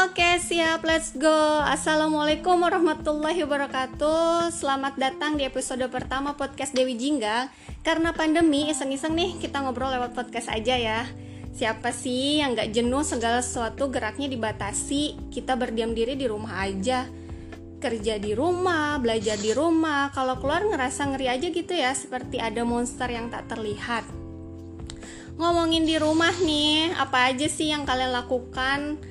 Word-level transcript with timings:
Oke 0.00 0.40
siap. 0.40 0.80
Let's 0.80 1.12
go. 1.12 1.60
Assalamualaikum 1.60 2.56
warahmatullahi 2.56 3.44
wabarakatuh. 3.44 4.48
Selamat 4.48 4.96
datang 4.96 5.36
di 5.36 5.44
episode 5.44 5.84
pertama 5.92 6.32
podcast 6.40 6.72
Dewi 6.72 6.96
Jingga. 6.96 7.52
Karena 7.84 8.16
pandemi 8.16 8.72
iseng-iseng 8.72 9.12
nih 9.12 9.36
kita 9.36 9.60
ngobrol 9.60 9.92
lewat 9.92 10.16
podcast 10.16 10.48
aja 10.48 10.72
ya. 10.80 11.04
Siapa 11.52 11.92
sih 11.92 12.40
yang 12.40 12.56
gak 12.56 12.72
jenuh 12.72 13.04
segala 13.04 13.44
sesuatu 13.44 13.92
geraknya 13.92 14.32
dibatasi? 14.32 15.28
Kita 15.28 15.60
berdiam 15.60 15.92
diri 15.92 16.16
di 16.16 16.24
rumah 16.24 16.64
aja. 16.64 17.04
Kerja 17.84 18.16
di 18.16 18.32
rumah, 18.32 18.96
belajar 19.04 19.36
di 19.36 19.52
rumah. 19.52 20.08
Kalau 20.16 20.40
keluar 20.40 20.64
ngerasa 20.64 21.12
ngeri 21.12 21.28
aja 21.28 21.46
gitu 21.52 21.76
ya 21.76 21.92
Seperti 21.92 22.40
ada 22.40 22.64
monster 22.64 23.12
yang 23.12 23.28
tak 23.28 23.52
terlihat. 23.52 24.08
Ngomongin 25.36 25.84
di 25.84 26.00
rumah 26.00 26.32
nih 26.40 26.96
Apa 26.96 27.32
aja 27.32 27.48
sih 27.52 27.68
yang 27.68 27.84
kalian 27.84 28.16
lakukan 28.16 29.10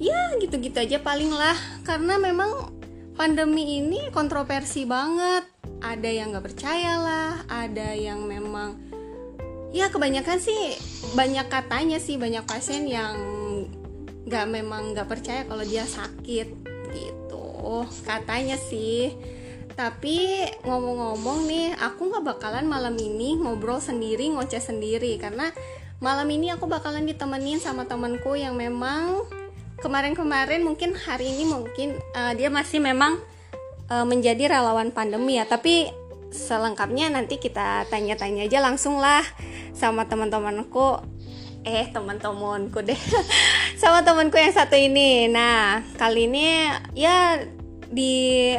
ya 0.00 0.34
gitu-gitu 0.40 0.80
aja 0.80 0.98
paling 1.04 1.30
lah. 1.30 1.54
Karena 1.84 2.16
memang 2.16 2.72
pandemi 3.14 3.78
ini 3.78 4.08
kontroversi 4.10 4.88
banget. 4.88 5.44
Ada 5.84 6.08
yang 6.08 6.32
nggak 6.32 6.44
percaya 6.44 6.96
lah 7.00 7.32
ada 7.48 7.92
yang 7.96 8.24
memang 8.24 8.76
ya 9.70 9.88
kebanyakan 9.88 10.40
sih 10.42 10.76
banyak 11.14 11.46
katanya 11.46 11.96
sih 12.02 12.20
banyak 12.20 12.42
pasien 12.44 12.84
yang 12.84 13.16
nggak 14.26 14.46
memang 14.50 14.92
nggak 14.92 15.08
percaya 15.08 15.44
kalau 15.44 15.64
dia 15.64 15.84
sakit 15.84 16.48
gitu. 16.96 17.84
Katanya 18.04 18.56
sih. 18.56 19.12
Tapi 19.76 20.44
ngomong-ngomong 20.68 21.48
nih 21.48 21.72
aku 21.80 22.12
nggak 22.12 22.36
bakalan 22.36 22.68
malam 22.68 22.96
ini 23.00 23.40
ngobrol 23.40 23.80
sendiri 23.80 24.28
ngoceh 24.32 24.60
sendiri. 24.60 25.16
Karena 25.16 25.48
malam 26.04 26.28
ini 26.28 26.52
aku 26.52 26.68
bakalan 26.68 27.08
ditemenin 27.08 27.60
sama 27.60 27.88
temanku 27.88 28.36
yang 28.36 28.60
memang 28.60 29.24
kemarin-kemarin 29.80 30.62
mungkin 30.62 30.94
hari 30.94 31.32
ini 31.32 31.44
mungkin 31.48 31.96
uh, 32.14 32.32
dia 32.36 32.52
masih 32.52 32.78
memang 32.78 33.18
uh, 33.88 34.06
menjadi 34.06 34.52
relawan 34.52 34.92
pandemi 34.92 35.40
ya 35.40 35.48
tapi 35.48 35.88
selengkapnya 36.30 37.10
nanti 37.10 37.42
kita 37.42 37.90
tanya-tanya 37.90 38.46
aja 38.46 38.62
langsung 38.62 39.02
lah 39.02 39.24
sama 39.74 40.06
teman-temanku 40.06 41.02
eh 41.66 41.90
teman-temanku 41.90 42.80
deh 42.86 43.00
sama 43.80 44.06
temanku 44.06 44.38
yang 44.38 44.54
satu 44.54 44.78
ini 44.78 45.26
nah 45.26 45.82
kali 45.98 46.30
ini 46.30 46.70
ya 46.94 47.42
di 47.90 48.54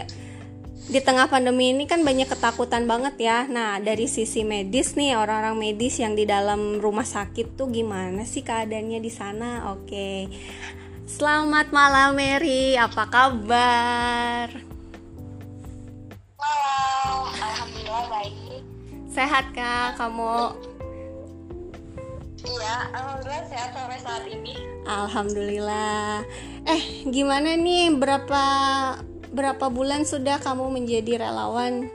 di 0.92 1.00
tengah 1.00 1.32
pandemi 1.32 1.72
ini 1.72 1.88
kan 1.88 2.04
banyak 2.04 2.28
ketakutan 2.28 2.84
banget 2.84 3.16
ya. 3.16 3.48
Nah, 3.48 3.80
dari 3.80 4.12
sisi 4.12 4.44
medis 4.44 5.00
nih, 5.00 5.16
orang-orang 5.16 5.56
medis 5.56 6.04
yang 6.04 6.20
di 6.20 6.28
dalam 6.28 6.84
rumah 6.84 7.08
sakit 7.08 7.56
tuh 7.56 7.72
gimana 7.72 8.28
sih 8.28 8.44
keadaannya 8.44 9.00
di 9.00 9.08
sana? 9.08 9.72
Oke. 9.72 10.28
Selamat 11.12 11.76
malam 11.76 12.16
Mary, 12.16 12.80
apa 12.80 13.04
kabar? 13.04 14.48
Malam, 16.40 17.28
alhamdulillah 17.36 18.06
baik. 18.08 18.64
Sehat 19.12 19.52
kak, 19.52 20.00
kamu? 20.00 20.56
Iya, 22.48 22.76
alhamdulillah 22.95 23.44
sehat 23.52 23.76
sampai 23.76 24.00
saat 24.00 24.23
ini. 24.23 24.56
Alhamdulillah. 24.88 26.23
Eh, 26.64 27.03
gimana 27.03 27.59
nih? 27.59 27.92
Berapa 28.00 28.44
berapa 29.36 29.68
bulan 29.68 30.08
sudah 30.08 30.40
kamu 30.40 30.72
menjadi 30.72 31.28
relawan? 31.28 31.92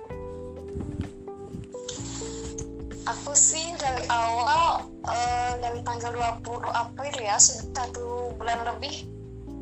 Uh, 4.85 5.53
dari 5.61 5.81
tanggal 5.83 6.13
20 6.43 6.67
April 6.73 7.15
ya 7.21 7.37
satu 7.41 8.33
bulan 8.37 8.65
lebih 8.75 9.07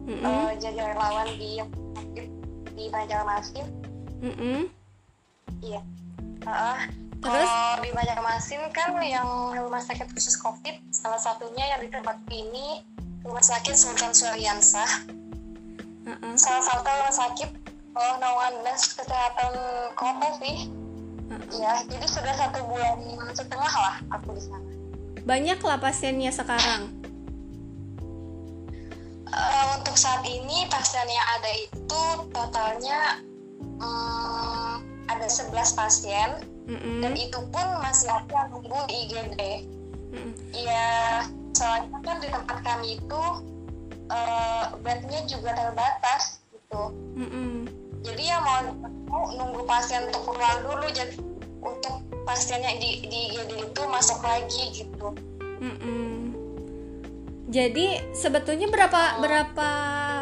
mm 0.06 0.16
-hmm. 0.18 0.24
uh, 0.24 0.50
jadi 0.58 0.94
relawan 0.94 1.28
di 1.36 1.62
di 2.74 2.84
Banjarmasin. 2.90 3.66
Mm 4.20 4.34
-hmm. 4.34 4.60
Iya. 5.62 5.80
Uh, 6.44 6.78
Terus 7.24 7.48
kalau 7.48 7.80
di 7.80 7.90
Banjarmasin 7.94 8.62
kan 8.74 8.92
yang 9.00 9.28
rumah 9.56 9.80
sakit 9.80 10.12
khusus 10.12 10.36
COVID 10.40 10.92
salah 10.92 11.20
satunya 11.20 11.64
yang 11.72 11.80
di 11.80 11.88
tempat 11.88 12.20
ini 12.28 12.84
rumah 13.24 13.40
sakit 13.40 13.72
Sultan 13.72 14.12
Suryansa. 14.12 14.84
Uh 16.04 16.12
-uh. 16.12 16.34
Salah 16.36 16.62
satu 16.62 16.84
rumah 16.84 17.14
sakit 17.14 17.50
oh, 17.94 18.14
naungan 18.20 18.52
dinas 18.60 18.82
kesehatan 18.92 19.52
kota 19.94 20.28
sih 20.42 20.68
ya 21.54 21.82
jadi 21.86 22.06
sudah 22.06 22.34
satu 22.34 22.60
bulan 22.66 22.98
setengah 23.32 23.72
lah 23.74 23.96
aku 24.10 24.34
di 24.34 24.42
sana 24.42 24.73
banyak 25.24 25.56
lah 25.64 25.80
pasiennya 25.80 26.28
sekarang 26.28 26.92
uh, 29.32 29.66
untuk 29.80 29.96
saat 29.96 30.20
ini 30.28 30.68
pasien 30.68 31.08
yang 31.08 31.28
ada 31.40 31.50
itu 31.64 32.02
totalnya 32.28 33.00
um, 33.80 34.84
ada 35.08 35.24
11 35.24 35.48
pasien 35.72 36.28
mm 36.68 36.76
-hmm. 36.76 36.98
dan 37.00 37.12
itu 37.16 37.40
pun 37.48 37.66
masih 37.80 38.12
ada 38.12 38.52
nunggu 38.52 38.78
di 38.92 38.94
IGD 39.08 39.40
mm 40.12 40.12
-hmm. 40.12 40.32
ya 40.52 40.88
soalnya 41.56 41.98
kan 42.04 42.16
di 42.20 42.28
tempat 42.28 42.58
kami 42.60 43.00
itu 43.00 43.22
uh, 44.12 44.76
bednya 44.84 45.24
juga 45.24 45.56
terbatas 45.56 46.44
gitu 46.52 46.92
mm 47.16 47.28
-hmm. 47.32 47.52
jadi 48.04 48.22
ya 48.36 48.38
mau 48.44 48.60
nunggu 49.32 49.64
pasien 49.64 50.04
untuk 50.12 50.28
keluar 50.28 50.60
dulu 50.60 50.86
jadi 50.92 51.16
untuk 51.64 52.03
pasiennya 52.24 52.80
di 52.80 53.04
di 53.06 53.20
IGD 53.30 53.52
itu 53.70 53.82
masuk 53.88 54.20
lagi 54.24 54.64
gitu. 54.72 55.12
Mm-mm. 55.60 56.32
Jadi 57.48 58.00
sebetulnya 58.16 58.66
berapa 58.66 59.22
berapa 59.22 59.70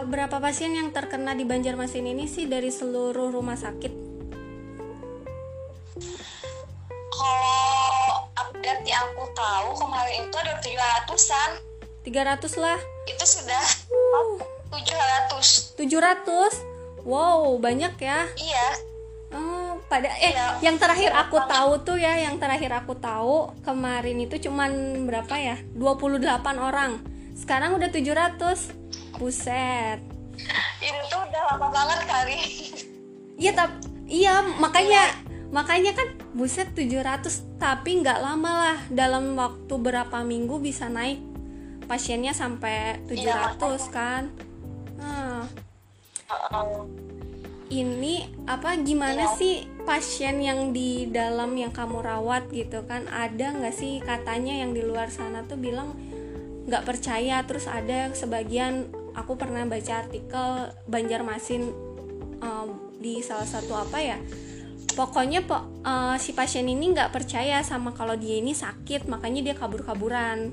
berapa 0.04 0.36
pasien 0.42 0.76
yang 0.76 0.92
terkena 0.92 1.32
di 1.32 1.48
Banjarmasin 1.48 2.04
ini 2.04 2.28
sih 2.28 2.50
dari 2.50 2.68
seluruh 2.68 3.32
rumah 3.32 3.56
sakit? 3.56 3.92
Kalau 7.08 8.28
update 8.36 8.84
yang 8.84 9.06
aku 9.16 9.24
tahu 9.32 9.70
kemarin 9.80 10.28
itu 10.28 10.36
ada 10.36 10.54
tiga 10.60 10.84
ratusan. 11.00 11.50
Tiga 12.02 12.22
ratus 12.26 12.58
lah. 12.58 12.78
Itu 13.06 13.24
sudah 13.24 13.62
ratus. 15.42 15.74
Tujuh 15.78 15.98
ratus? 16.02 16.54
Wow 17.02 17.58
banyak 17.58 17.98
ya? 17.98 18.30
Iya 18.38 18.91
Oh, 19.32 19.80
pada 19.88 20.12
eh 20.20 20.36
ya, 20.36 20.60
yang 20.60 20.76
terakhir 20.76 21.08
aku 21.16 21.40
tahu 21.48 21.72
tuh 21.80 21.96
ya, 21.96 22.20
yang 22.20 22.36
terakhir 22.36 22.68
aku 22.76 22.92
tahu 23.00 23.56
kemarin 23.64 24.20
itu 24.20 24.36
cuman 24.48 25.04
berapa 25.08 25.34
ya? 25.40 25.56
28 25.76 26.20
orang. 26.60 27.00
Sekarang 27.32 27.80
udah 27.80 27.88
700. 27.88 29.16
Buset. 29.16 29.98
Ini 30.84 31.00
tuh 31.08 31.20
udah 31.24 31.42
lama 31.54 31.68
banget 31.72 32.00
kali. 32.04 32.40
Iya, 33.40 33.52
tapi 33.56 33.74
iya 34.12 34.44
makanya 34.60 35.02
ya. 35.08 35.16
makanya 35.48 35.92
kan 35.96 36.08
buset 36.36 36.68
700 36.76 37.56
tapi 37.56 38.04
nggak 38.04 38.20
lama 38.20 38.52
lah 38.52 38.78
dalam 38.92 39.32
waktu 39.36 39.72
berapa 39.80 40.20
minggu 40.20 40.60
bisa 40.60 40.92
naik 40.92 41.20
pasiennya 41.88 42.36
sampai 42.36 43.00
700 43.08 43.16
ya, 43.16 43.76
kan. 43.88 44.22
Uh 45.00 45.44
-uh 46.28 47.12
ini 47.72 48.28
apa 48.44 48.76
gimana 48.84 49.32
ya. 49.32 49.36
sih 49.40 49.64
pasien 49.88 50.44
yang 50.44 50.76
di 50.76 51.08
dalam 51.08 51.56
yang 51.56 51.72
kamu 51.72 52.04
rawat 52.04 52.52
gitu 52.52 52.84
kan? 52.84 53.08
Ada 53.08 53.56
nggak 53.56 53.74
sih 53.74 54.04
katanya 54.04 54.60
yang 54.60 54.76
di 54.76 54.84
luar 54.84 55.08
sana 55.08 55.48
tuh 55.48 55.56
bilang 55.56 55.96
nggak 56.68 56.84
percaya 56.84 57.40
terus 57.48 57.66
ada 57.66 58.12
sebagian 58.12 58.92
aku 59.16 59.34
pernah 59.40 59.64
baca 59.66 60.06
artikel 60.06 60.70
Banjarmasin 60.86 61.72
um, 62.38 62.68
di 63.02 63.18
salah 63.18 63.48
satu 63.48 63.74
apa 63.74 63.98
ya 63.98 64.18
pokoknya 64.92 65.40
po, 65.48 65.56
uh, 65.82 66.16
si 66.20 66.36
pasien 66.36 66.68
ini 66.68 66.92
nggak 66.92 67.10
percaya 67.10 67.64
sama 67.64 67.96
kalau 67.96 68.12
dia 68.14 68.38
ini 68.38 68.52
sakit 68.52 69.08
makanya 69.08 69.40
dia 69.40 69.54
kabur-kaburan. 69.56 70.52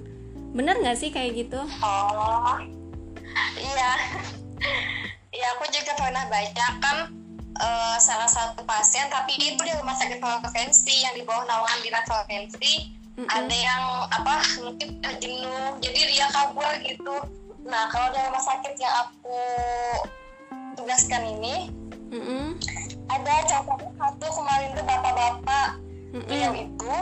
Bener 0.55 0.79
nggak 0.79 0.97
sih 0.97 1.11
kayak 1.11 1.35
gitu? 1.45 1.59
Oh 1.83 2.57
iya 3.59 3.91
ya 5.29 5.45
aku 5.57 5.69
juga 5.69 5.93
pernah 5.93 6.25
baca 6.25 6.67
kan 6.81 6.97
uh, 7.61 7.97
salah 8.01 8.29
satu 8.29 8.65
pasien 8.65 9.05
tapi 9.13 9.37
itu 9.37 9.61
di 9.61 9.73
rumah 9.77 9.93
sakit 9.93 10.17
provinsi 10.17 10.95
yang 11.05 11.13
di 11.13 11.23
bawah 11.27 11.45
naungan 11.45 11.79
dinas 11.85 12.05
provinsi 12.09 12.73
mm-hmm. 13.17 13.27
ada 13.29 13.55
yang 13.55 13.83
apa 14.09 14.35
mungkin 14.65 14.89
jenuh 15.21 15.77
jadi 15.83 15.99
dia 16.09 16.27
kabur 16.33 16.71
gitu 16.81 17.15
nah 17.67 17.85
kalau 17.93 18.09
di 18.09 18.19
rumah 18.25 18.41
sakit 18.41 18.73
yang 18.79 18.93
aku 19.05 19.41
tugaskan 20.79 21.21
ini 21.37 21.69
mm-hmm. 22.09 22.57
ada 23.11 23.33
contohnya 23.45 23.91
satu 24.01 24.27
kemarin 24.33 24.69
tuh 24.73 24.85
bapak-bapak 24.87 25.67
mm-hmm. 26.15 26.33
yang 26.33 26.55
itu 26.57 26.95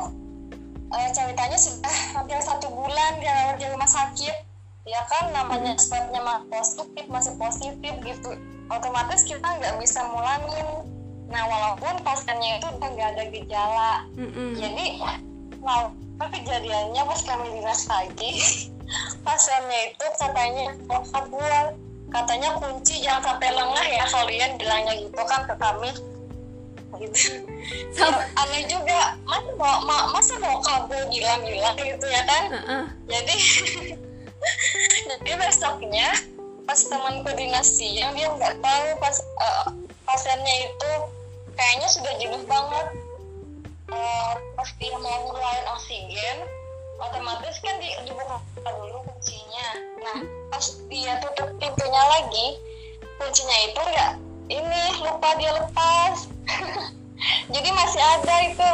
uh, 0.92 1.10
ceritanya 1.16 1.56
sudah 1.56 1.96
hampir 2.12 2.40
satu 2.44 2.68
bulan 2.76 3.24
dia 3.24 3.56
di 3.56 3.66
rumah 3.72 3.88
sakit 3.88 4.47
ya 4.88 5.02
kan 5.12 5.36
namanya 5.36 5.76
swabnya 5.76 6.24
masih 6.24 6.48
positif 6.48 7.06
masih 7.12 7.34
positif 7.36 7.94
gitu. 8.02 8.32
Otomatis 8.72 9.22
kita 9.28 9.44
nggak 9.44 9.76
bisa 9.84 10.00
mulangin. 10.08 10.88
Nah 11.28 11.44
walaupun 11.44 12.00
pasiennya 12.08 12.64
itu 12.64 12.68
udah 12.72 12.90
nggak 12.96 13.10
ada 13.16 13.24
gejala. 13.28 13.94
Mm-hmm. 14.16 14.50
jadi 14.56 14.86
wow 15.60 15.92
kejadiannya 16.18 17.02
pas 17.04 17.22
kami 17.28 17.48
dinas 17.52 17.84
lagi? 17.92 18.32
Pasiennya 19.28 19.92
itu 19.92 20.06
katanya 20.16 20.72
mau 20.88 21.04
kabur. 21.04 21.76
Katanya 22.08 22.56
kunci 22.56 23.04
jangan 23.04 23.36
sampai 23.36 23.52
lengah 23.52 23.86
ya 23.92 24.08
kalian 24.08 24.56
bilangnya 24.56 24.96
gitu 24.96 25.22
kan 25.28 25.44
ke 25.44 25.56
kami. 25.60 25.92
Gitu. 26.96 27.44
Sam- 27.92 28.24
aneh 28.40 28.64
juga. 28.72 29.20
Masa 29.28 29.52
mau 29.60 29.84
ma- 29.84 30.08
masa 30.16 30.40
mau 30.40 30.56
kabur 30.64 31.04
bilang-bilang 31.12 31.76
gitu 31.76 32.08
ya 32.08 32.24
kan? 32.24 32.44
Heeh. 32.56 32.84
jadi 33.12 33.36
jadi 35.08 35.32
besoknya 35.40 36.10
pas 36.68 36.84
temanku 36.84 37.32
dinas 37.40 37.68
siang 37.68 38.12
dia 38.12 38.28
nggak 38.28 38.60
tahu 38.60 38.88
pas 39.00 39.18
eh, 39.24 39.68
pasiennya 40.04 40.56
itu 40.68 40.92
kayaknya 41.56 41.88
sudah 41.88 42.14
jenuh 42.20 42.44
banget. 42.44 42.88
Eh, 43.88 44.34
pas 44.60 44.70
dia 44.84 44.96
mau 45.00 45.32
ngeluarin 45.32 45.68
oksigen 45.80 46.38
otomatis 47.00 47.56
kan 47.64 47.76
di, 47.80 47.88
dibuka 48.04 48.42
dulu 48.68 49.00
kuncinya. 49.08 49.68
Nah 50.04 50.20
pas 50.52 50.66
dia 50.92 51.14
tutup 51.24 51.50
pintunya 51.56 52.04
lagi 52.20 52.48
kuncinya 53.18 53.58
itu 53.64 53.82
nggak 53.82 54.12
ini 54.52 54.82
lupa 55.08 55.30
dia 55.40 55.52
lepas. 55.56 56.28
Jadi 57.54 57.70
masih 57.72 58.02
ada 58.04 58.36
itu. 58.44 58.72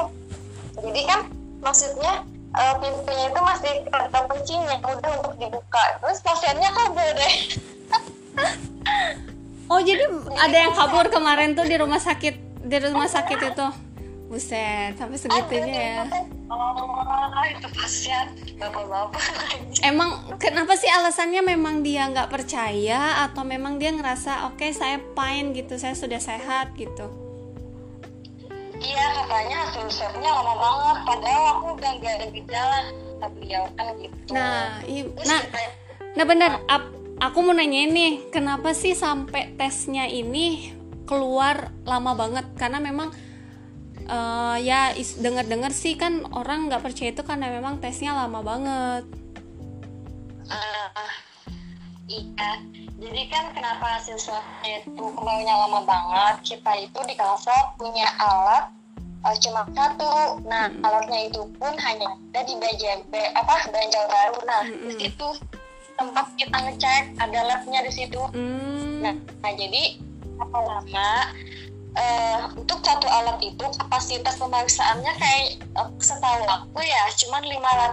Jadi 0.82 1.02
kan 1.06 1.30
maksudnya 1.62 2.26
eh, 2.54 2.76
pintunya 2.82 3.26
itu 3.30 3.40
masih 3.42 3.74
ada 3.90 4.20
kuncinya 4.30 4.78
udah 4.82 5.12
untuk 5.22 5.34
dibuka 5.38 5.84
terus 6.02 6.20
pasiennya 6.22 6.70
kabur 6.74 7.10
deh 7.18 7.36
Oh 9.72 9.80
jadi 9.80 10.06
ada 10.38 10.58
yang 10.68 10.74
kabur 10.76 11.08
kemarin 11.08 11.56
tuh 11.56 11.66
di 11.66 11.74
rumah 11.80 11.98
sakit 11.98 12.36
di 12.62 12.78
rumah 12.78 13.08
sakit 13.08 13.40
itu. 13.42 13.68
Buset, 14.30 14.98
sampai 14.98 15.18
segitunya 15.20 16.02
ya. 16.02 16.04
oh 16.50 17.46
itu 17.46 17.70
pasien 17.70 18.34
bapak-bapak 18.58 19.22
Emang 19.86 20.38
kenapa 20.42 20.74
sih 20.74 20.90
alasannya 20.90 21.46
memang 21.46 21.86
dia 21.86 22.10
nggak 22.10 22.34
percaya 22.34 23.30
atau 23.30 23.46
memang 23.46 23.78
dia 23.78 23.94
ngerasa 23.94 24.50
oke 24.50 24.66
saya 24.74 24.98
fine 25.14 25.54
gitu, 25.54 25.78
saya 25.78 25.94
sudah 25.94 26.18
sehat 26.18 26.74
gitu. 26.74 27.14
Iya 28.84 29.06
katanya 29.16 29.58
hasil 29.66 29.88
swabnya 29.88 30.30
lama 30.30 30.54
banget 30.56 30.98
padahal 31.04 31.44
aku 31.56 31.66
udah 31.74 31.92
nggak 31.98 32.14
ada 32.14 32.28
gejala 32.30 32.80
tapi 33.18 33.40
ya 33.48 33.60
kan 33.74 33.88
gitu 33.96 34.18
Nah, 34.30 34.84
i- 34.84 35.08
Terus 35.08 35.26
nah, 35.26 35.42
kita- 35.42 35.76
nah 36.14 36.26
benar. 36.26 36.52
ap- 36.68 36.92
aku 37.18 37.38
mau 37.40 37.56
nanya 37.56 37.88
nih, 37.88 38.28
kenapa 38.30 38.76
sih 38.76 38.92
sampai 38.94 39.56
tesnya 39.56 40.06
ini 40.06 40.76
keluar 41.04 41.72
lama 41.84 42.12
banget? 42.14 42.44
Karena 42.54 42.78
memang 42.78 43.16
eh, 44.04 44.58
ya 44.60 44.92
dengar-dengar 45.18 45.72
sih 45.72 45.96
kan 45.96 46.28
orang 46.30 46.68
nggak 46.68 46.84
percaya 46.84 47.10
itu 47.10 47.24
karena 47.24 47.48
memang 47.48 47.80
tesnya 47.80 48.12
lama 48.12 48.44
banget. 48.44 49.08
Ah, 50.46 50.92
iya. 52.08 52.52
Jadi 53.04 53.22
kan 53.28 53.52
kenapa 53.52 54.00
hasil 54.00 54.16
swabnya 54.16 54.80
itu 54.80 54.96
keluarnya 54.96 55.54
lama 55.60 55.84
banget 55.84 56.56
kita 56.56 56.72
itu 56.88 57.00
di 57.04 57.14
Kalsel 57.20 57.76
punya 57.76 58.08
alat 58.20 58.72
eh, 59.28 59.36
cuma 59.44 59.68
satu. 59.76 60.40
Nah 60.48 60.72
alatnya 60.84 61.28
itu 61.28 61.44
pun 61.60 61.74
hanya 61.76 62.16
ada 62.32 62.42
di 62.48 62.56
BJB 62.56 63.12
apa 63.36 63.68
Banjarbaru 63.72 64.40
nah 64.48 64.62
Mm-mm. 64.68 64.88
di 64.88 64.94
situ 65.10 65.28
tempat 65.94 66.26
kita 66.40 66.58
ngecek 66.58 67.04
ada 67.20 67.40
labnya 67.44 67.80
di 67.86 67.92
situ. 67.94 68.22
Hmm. 68.34 69.04
nah, 69.04 69.16
nah 69.46 69.52
jadi 69.54 70.00
apa 70.40 70.58
lama 70.58 71.12
eh, 71.98 72.40
untuk 72.58 72.82
satu 72.82 73.06
alat 73.06 73.38
itu 73.44 73.66
kapasitas 73.78 74.40
pemeriksaannya 74.42 75.14
kayak 75.20 75.62
eh, 75.62 75.90
setahu 76.02 76.44
aku 76.50 76.80
ya 76.82 77.04
cuman 77.20 77.44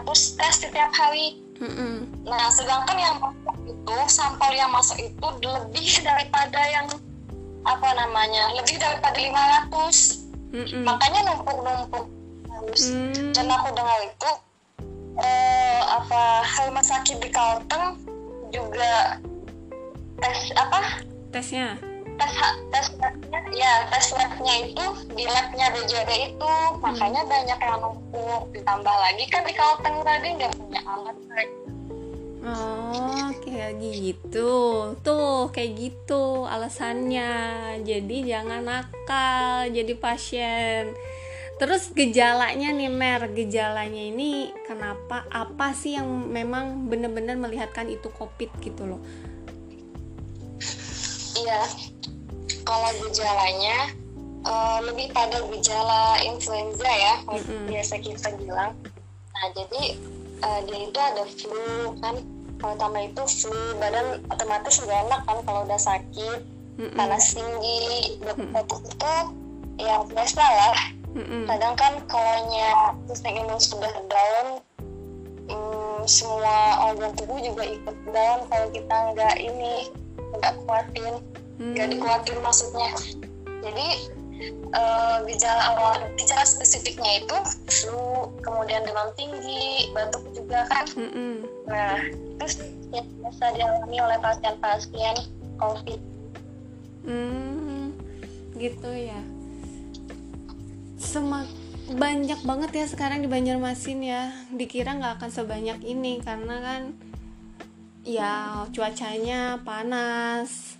500 0.06 0.38
tes 0.38 0.54
setiap 0.64 0.90
hari 0.96 1.36
Mm-mm. 1.60 2.08
Nah, 2.24 2.48
sedangkan 2.48 2.96
yang 2.96 3.16
masuk 3.20 3.56
itu 3.68 3.96
sampel 4.08 4.52
yang 4.56 4.72
masuk 4.72 4.96
itu 4.96 5.26
lebih 5.44 5.90
daripada 6.00 6.60
yang 6.72 6.86
apa 7.68 7.88
namanya 7.92 8.56
lebih 8.56 8.80
daripada 8.80 9.16
500 9.20 10.56
Mm-mm. 10.56 10.82
makanya 10.88 11.20
numpuk-numpuk 11.28 12.08
Hmm. 12.60 13.32
dan 13.32 13.48
aku 13.48 13.72
dengar 13.72 13.98
itu 14.04 14.30
eh, 15.16 15.80
apa 15.80 16.44
rumah 16.68 16.84
sakit 16.84 17.16
di 17.18 17.28
Kalteng 17.32 17.96
juga 18.52 19.16
tes 20.20 20.52
apa 20.54 21.00
tesnya 21.32 21.80
tes 22.20 22.34
tes 22.68 22.86
labnya 23.00 23.40
ya 23.56 23.72
tes 23.88 24.06
labnya 24.12 24.54
itu 24.68 24.84
di 25.16 25.24
labnya 25.24 25.66
BJB 25.72 26.10
itu. 26.36 26.52
Makanya 26.84 27.24
banyak 27.24 27.58
yang 27.58 27.78
numpuk 27.80 28.42
ditambah 28.52 28.96
lagi. 29.08 29.24
Kan 29.32 29.42
di 29.48 29.54
Kalteng 29.56 29.96
tadi 30.04 30.28
nggak 30.36 30.52
punya 30.60 30.80
alat 30.84 31.16
oh 32.40 33.28
kayak 33.44 33.80
gitu. 33.80 34.52
Tuh 35.00 35.52
kayak 35.52 35.72
gitu 35.76 36.44
alasannya. 36.48 37.32
Jadi 37.84 38.16
jangan 38.28 38.64
nakal 38.64 39.68
jadi 39.72 39.94
pasien. 39.96 40.92
Terus 41.60 41.92
gejalanya 41.92 42.72
nih 42.72 42.88
Mer 42.88 43.28
gejalanya 43.36 44.00
ini 44.00 44.48
kenapa 44.64 45.28
apa 45.28 45.76
sih 45.76 45.92
yang 45.92 46.08
memang 46.08 46.88
benar-benar 46.88 47.36
melihatkan 47.36 47.84
itu 47.92 48.08
covid 48.16 48.48
gitu 48.64 48.88
loh? 48.88 49.00
Iya, 51.36 51.60
kalau 52.70 52.90
gejalanya 53.02 53.90
eh, 54.46 54.78
lebih 54.86 55.10
pada 55.10 55.42
gejala 55.50 56.22
influenza 56.22 56.86
ya, 56.86 57.18
kalau 57.26 57.42
Mm-mm. 57.42 57.66
biasa 57.66 57.98
kita 57.98 58.30
bilang. 58.38 58.78
Nah, 59.34 59.46
jadi 59.58 59.82
eh, 60.46 60.60
dia 60.70 60.78
itu 60.86 60.98
ada 61.02 61.24
flu 61.26 61.98
kan, 61.98 62.22
kalau 62.62 62.74
tambah 62.78 63.02
itu 63.02 63.22
flu, 63.26 63.74
badan 63.82 64.22
otomatis 64.30 64.78
nggak 64.78 65.00
enak 65.10 65.20
kan 65.26 65.38
kalau 65.42 65.66
udah 65.66 65.80
sakit, 65.82 66.40
Mm-mm. 66.78 66.94
panas 66.94 67.34
tinggi, 67.34 68.22
batuk 68.54 68.86
itu 68.86 69.14
ya 69.82 70.06
biasa 70.06 70.44
lah. 70.46 70.78
Mm-mm. 71.10 71.50
Kadang 71.50 71.74
kan 71.74 71.92
kalau 72.06 72.46
sistem 73.10 73.34
imun 73.34 73.58
sudah 73.58 73.90
down, 74.06 74.62
hmm, 75.50 76.06
semua 76.06 76.86
organ 76.86 77.10
tubuh 77.18 77.42
juga 77.42 77.66
ikut 77.66 77.96
down 78.14 78.46
kalau 78.46 78.70
kita 78.70 78.94
nggak 79.10 79.34
ini 79.42 79.90
nggak 80.38 80.54
kuatin 80.62 81.18
nggak 81.60 81.86
Hmm. 81.86 81.94
dikuatin 81.94 82.38
maksudnya 82.40 82.88
jadi 83.60 83.88
eh, 84.72 85.16
gejala 85.28 85.62
awal 85.76 85.92
gejala 86.16 86.42
spesifiknya 86.42 87.20
itu 87.20 87.36
flu 87.68 88.32
kemudian 88.40 88.80
demam 88.88 89.12
tinggi 89.14 89.92
batuk 89.92 90.24
juga 90.32 90.64
kan 90.72 90.88
Mm-mm. 90.96 91.44
nah 91.68 92.00
terus 92.40 92.64
yang 92.90 93.04
biasa 93.20 93.44
dialami 93.54 93.96
oleh 94.00 94.18
pasien-pasien 94.18 95.16
covid 95.60 96.00
Hmm, 97.00 97.96
gitu 98.54 98.92
ya. 98.92 99.16
Semak 101.00 101.48
banyak 101.90 102.44
banget 102.44 102.70
ya 102.76 102.86
sekarang 102.86 103.24
di 103.24 103.28
Banjarmasin 103.28 104.04
ya. 104.04 104.28
Dikira 104.52 104.94
nggak 104.94 105.16
akan 105.16 105.30
sebanyak 105.32 105.80
ini 105.80 106.20
karena 106.20 106.60
kan 106.60 106.82
ya 108.04 108.62
cuacanya 108.68 109.64
panas, 109.64 110.76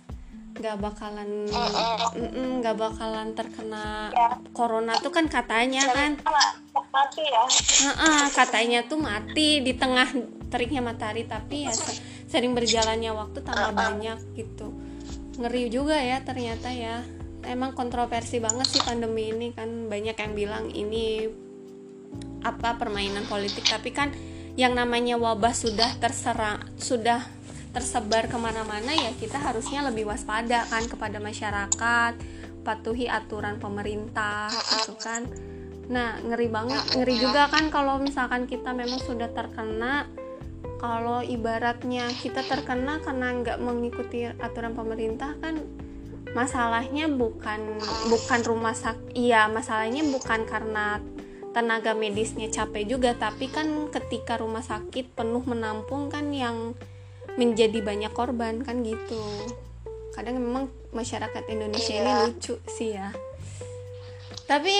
nggak 0.61 0.77
bakalan 0.77 1.49
nggak 2.61 2.75
bakalan 2.77 3.33
terkena 3.33 4.13
Ya. 4.13 4.37
corona 4.53 4.93
tuh 4.95 5.09
kan 5.09 5.25
katanya 5.25 5.89
kan. 5.89 6.21
Nggak 6.21 6.85
mati 6.93 7.23
ya. 7.25 7.43
Heeh, 7.89 8.23
katanya 8.31 8.79
tuh 8.85 9.01
mati 9.01 9.59
di 9.59 9.73
tengah 9.73 10.05
teriknya 10.53 10.85
matahari 10.85 11.25
tapi 11.25 11.65
ya 11.65 11.73
se- 11.73 11.97
sering 12.29 12.53
berjalannya 12.53 13.09
waktu 13.09 13.41
tambah 13.41 13.73
banyak 13.73 14.37
gitu. 14.37 14.69
Ngeri 15.41 15.73
juga 15.73 15.97
ya 15.97 16.21
ternyata 16.21 16.69
ya. 16.69 17.01
Emang 17.41 17.73
kontroversi 17.73 18.37
banget 18.37 18.69
sih 18.69 18.81
pandemi 18.85 19.33
ini 19.33 19.49
kan. 19.51 19.89
Banyak 19.89 20.13
yang 20.13 20.33
bilang 20.37 20.65
ini 20.69 21.25
apa 22.41 22.77
permainan 22.77 23.25
politik 23.25 23.65
tapi 23.65 23.89
kan 23.89 24.13
yang 24.53 24.75
namanya 24.75 25.15
wabah 25.15 25.55
sudah 25.55 25.95
terserang 25.97 26.59
sudah 26.75 27.23
tersebar 27.71 28.27
ke 28.27 28.35
mana-mana 28.35 28.91
ya 28.91 29.11
kita 29.15 29.39
harusnya 29.39 29.87
lebih 29.87 30.07
waspada 30.07 30.67
kan 30.67 30.83
kepada 30.87 31.17
masyarakat 31.23 32.13
patuhi 32.61 33.07
aturan 33.09 33.57
pemerintah 33.57 34.51
gitu 34.51 34.93
kan. 34.99 35.25
Nah 35.89 36.19
ngeri 36.21 36.47
banget 36.51 36.83
ngeri 36.95 37.15
juga 37.17 37.49
kan 37.49 37.71
kalau 37.73 37.97
misalkan 37.97 38.45
kita 38.45 38.75
memang 38.75 39.01
sudah 39.01 39.31
terkena 39.31 40.05
kalau 40.77 41.21
ibaratnya 41.21 42.09
kita 42.21 42.41
terkena 42.45 42.97
karena 43.01 43.27
nggak 43.37 43.57
mengikuti 43.61 44.25
aturan 44.25 44.73
pemerintah 44.73 45.37
kan 45.37 45.61
masalahnya 46.33 47.11
bukan 47.11 47.59
bukan 48.07 48.39
rumah 48.47 48.73
sakit 48.73 49.13
iya 49.13 49.51
masalahnya 49.51 50.01
bukan 50.09 50.47
karena 50.47 50.97
tenaga 51.51 51.91
medisnya 51.91 52.47
capek 52.47 52.87
juga 52.87 53.11
tapi 53.13 53.51
kan 53.51 53.67
ketika 53.91 54.39
rumah 54.39 54.63
sakit 54.63 55.11
penuh 55.11 55.43
menampung 55.43 56.07
kan 56.07 56.31
yang 56.31 56.71
menjadi 57.39 57.79
banyak 57.79 58.11
korban 58.11 58.63
kan 58.65 58.83
gitu. 58.83 59.21
Kadang 60.11 60.39
memang 60.39 60.67
masyarakat 60.91 61.43
Indonesia 61.47 61.95
ini 61.95 62.11
Iya. 62.11 62.19
lucu 62.27 62.55
sih 62.67 62.89
ya. 62.95 63.15
Tapi 64.47 64.75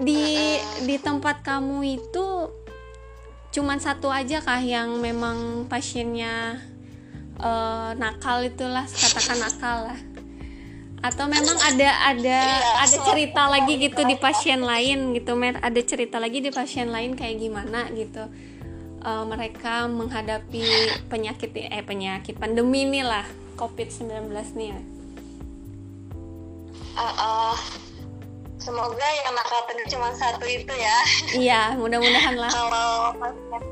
di 0.00 0.56
di 0.88 0.96
tempat 0.96 1.44
kamu 1.44 1.84
itu 2.00 2.48
cuman 3.52 3.76
satu 3.76 4.08
aja 4.08 4.40
kah 4.40 4.64
yang 4.64 4.96
memang 4.96 5.68
pasiennya 5.68 6.56
uh, 7.36 7.92
nakal 8.00 8.40
itulah 8.40 8.88
katakan 8.88 9.36
nakal 9.36 9.78
lah. 9.92 10.00
Atau 11.02 11.26
memang 11.26 11.58
ada 11.60 12.14
ada 12.14 12.38
Iya, 12.46 12.70
ada 12.78 12.96
cerita 13.10 13.42
lagi 13.50 13.74
gitu 13.74 14.06
di 14.06 14.14
pasien 14.16 14.62
lain 14.62 15.12
gitu 15.12 15.34
mer? 15.34 15.58
Ada 15.58 15.82
cerita 15.82 16.16
lagi 16.22 16.38
di 16.38 16.48
pasien 16.54 16.88
lain 16.88 17.18
kayak 17.18 17.42
gimana 17.42 17.90
gitu 17.92 18.30
uh, 19.02 19.24
mereka 19.26 19.90
menghadapi 19.90 20.64
penyakit 21.10 21.50
eh 21.54 21.82
penyakit 21.84 22.38
pandemi 22.38 22.86
nih 22.86 23.04
lah 23.04 23.26
covid 23.58 23.90
19 23.90 24.30
nih 24.58 24.68
ya 24.72 24.80
Uh, 26.92 27.08
uh, 27.16 27.56
semoga 28.60 29.00
yang 29.24 29.32
nakal 29.32 29.64
tadi 29.64 29.88
cuma 29.88 30.12
satu 30.12 30.44
itu 30.44 30.68
ya. 30.76 30.96
iya 31.32 31.62
mudah-mudahan 31.72 32.36
lah 32.36 32.52
kalau 32.52 33.16
pasien, 33.16 33.62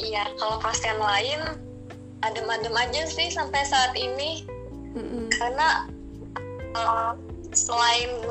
iya 0.00 0.24
kalau 0.40 0.56
pasien 0.56 0.96
lain 0.96 1.40
adem-adem 2.24 2.72
aja 2.72 3.02
sih 3.12 3.28
sampai 3.28 3.60
saat 3.68 3.92
ini 3.92 4.48
Mm-mm. 4.96 5.28
karena 5.36 5.84
uh, 6.72 7.12
selain 7.52 8.24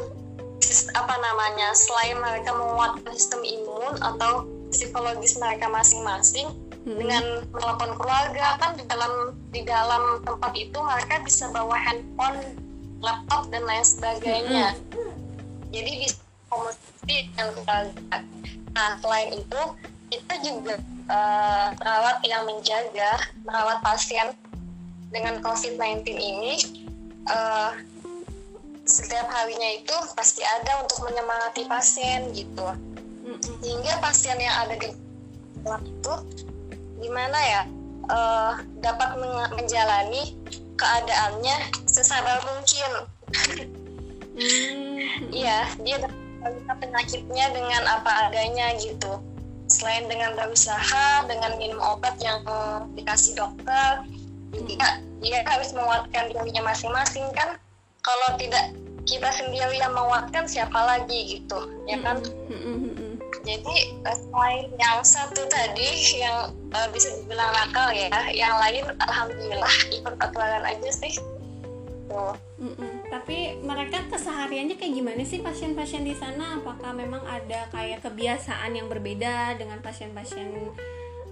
apa 0.97 1.15
namanya 1.21 1.69
selain 1.77 2.17
mereka 2.17 2.49
menguatkan 2.49 3.13
sistem 3.13 3.45
imun 3.45 3.93
atau 4.01 4.49
psikologis 4.69 5.38
mereka 5.38 5.67
masing-masing 5.69 6.49
Mm-mm. 6.85 6.97
dengan 6.97 7.23
telepon 7.51 7.91
keluarga 7.97 8.57
kan 8.57 8.71
di 8.77 8.83
dalam 8.88 9.35
di 9.51 9.61
dalam 9.65 10.23
tempat 10.23 10.53
itu 10.55 10.77
mereka 10.79 11.15
bisa 11.25 11.51
bawa 11.51 11.75
handphone 11.75 12.39
laptop 13.03 13.49
dan 13.51 13.63
lain 13.67 13.85
sebagainya 13.85 14.77
jadi 15.69 15.91
bisa 16.05 16.21
komunikasi 16.49 17.15
dengan 17.33 17.47
keluarga 17.53 18.17
nah 18.73 18.89
selain 19.01 19.29
itu 19.38 19.61
kita 20.09 20.33
juga 20.41 20.75
eh, 21.09 21.67
perawat 21.77 22.17
yang 22.25 22.43
menjaga 22.49 23.11
merawat 23.45 23.81
pasien 23.85 24.33
dengan 25.09 25.41
COVID-19 25.41 26.05
ini 26.17 26.53
eh, 27.29 27.71
setiap 28.89 29.29
harinya 29.29 29.69
itu 29.77 29.93
pasti 30.17 30.41
ada 30.41 30.81
untuk 30.81 31.05
menyemangati 31.05 31.69
pasien 31.69 32.33
gitu. 32.33 32.65
Sehingga 33.43 34.00
pasien 34.03 34.38
yang 34.39 34.55
ada 34.67 34.75
di 34.75 34.89
dalam 35.63 35.84
itu 35.84 36.13
gimana 37.00 37.39
ya 37.39 37.62
eh, 38.10 38.53
dapat 38.84 39.10
men- 39.19 39.53
menjalani 39.55 40.36
keadaannya 40.79 41.55
sesabar 41.86 42.39
mungkin. 42.48 42.91
Mm, 44.39 45.00
iya 45.36 45.67
dia 45.84 46.00
dapat 46.00 46.75
penyakitnya 46.79 47.51
dengan 47.51 47.84
apa 47.91 48.31
adanya 48.31 48.72
gitu. 48.79 49.19
Selain 49.69 50.08
dengan 50.10 50.34
berusaha 50.34 51.27
dengan 51.29 51.60
minum 51.60 51.77
obat 51.84 52.17
yang 52.24 52.41
dikasih 52.96 53.38
dokter 53.38 54.08
juga 54.55 54.98
dia 55.19 55.43
harus 55.46 55.75
menguatkan 55.75 56.31
dirinya 56.31 56.72
masing-masing 56.72 57.27
kan. 57.36 57.60
Kalau 58.00 58.39
tidak 58.39 58.72
kita 59.03 59.29
sendiri 59.36 59.75
yang 59.77 59.91
menguatkan 59.91 60.48
siapa 60.48 60.79
lagi 60.79 61.38
gitu 61.38 61.60
ya 61.86 62.00
kan? 62.00 62.24
Mm-mm, 62.48 62.75
mm-mm. 62.88 62.99
Jadi 63.45 63.75
eh, 64.05 64.17
selain 64.17 64.67
yang 64.77 65.00
satu 65.01 65.41
tadi 65.48 66.19
yang 66.19 66.53
eh, 66.74 66.88
bisa 66.93 67.09
dibilang 67.21 67.51
nakal 67.53 67.89
ya 67.93 68.09
yang 68.33 68.55
lain 68.57 68.86
alhamdulillah 69.01 69.75
ikut 69.93 70.15
aturan 70.19 70.63
aja 70.65 70.89
sih 70.93 71.15
tuh 72.09 72.33
Mm-mm. 72.59 73.07
Tapi 73.07 73.55
mereka 73.63 74.03
kesehariannya 74.12 74.75
kayak 74.75 74.93
gimana 75.00 75.24
sih 75.24 75.39
pasien-pasien 75.39 76.03
di 76.03 76.12
sana? 76.12 76.59
Apakah 76.59 76.91
memang 76.91 77.24
ada 77.24 77.71
kayak 77.71 78.03
kebiasaan 78.03 78.75
yang 78.75 78.91
berbeda 78.91 79.55
dengan 79.55 79.79
pasien-pasien 79.79 80.51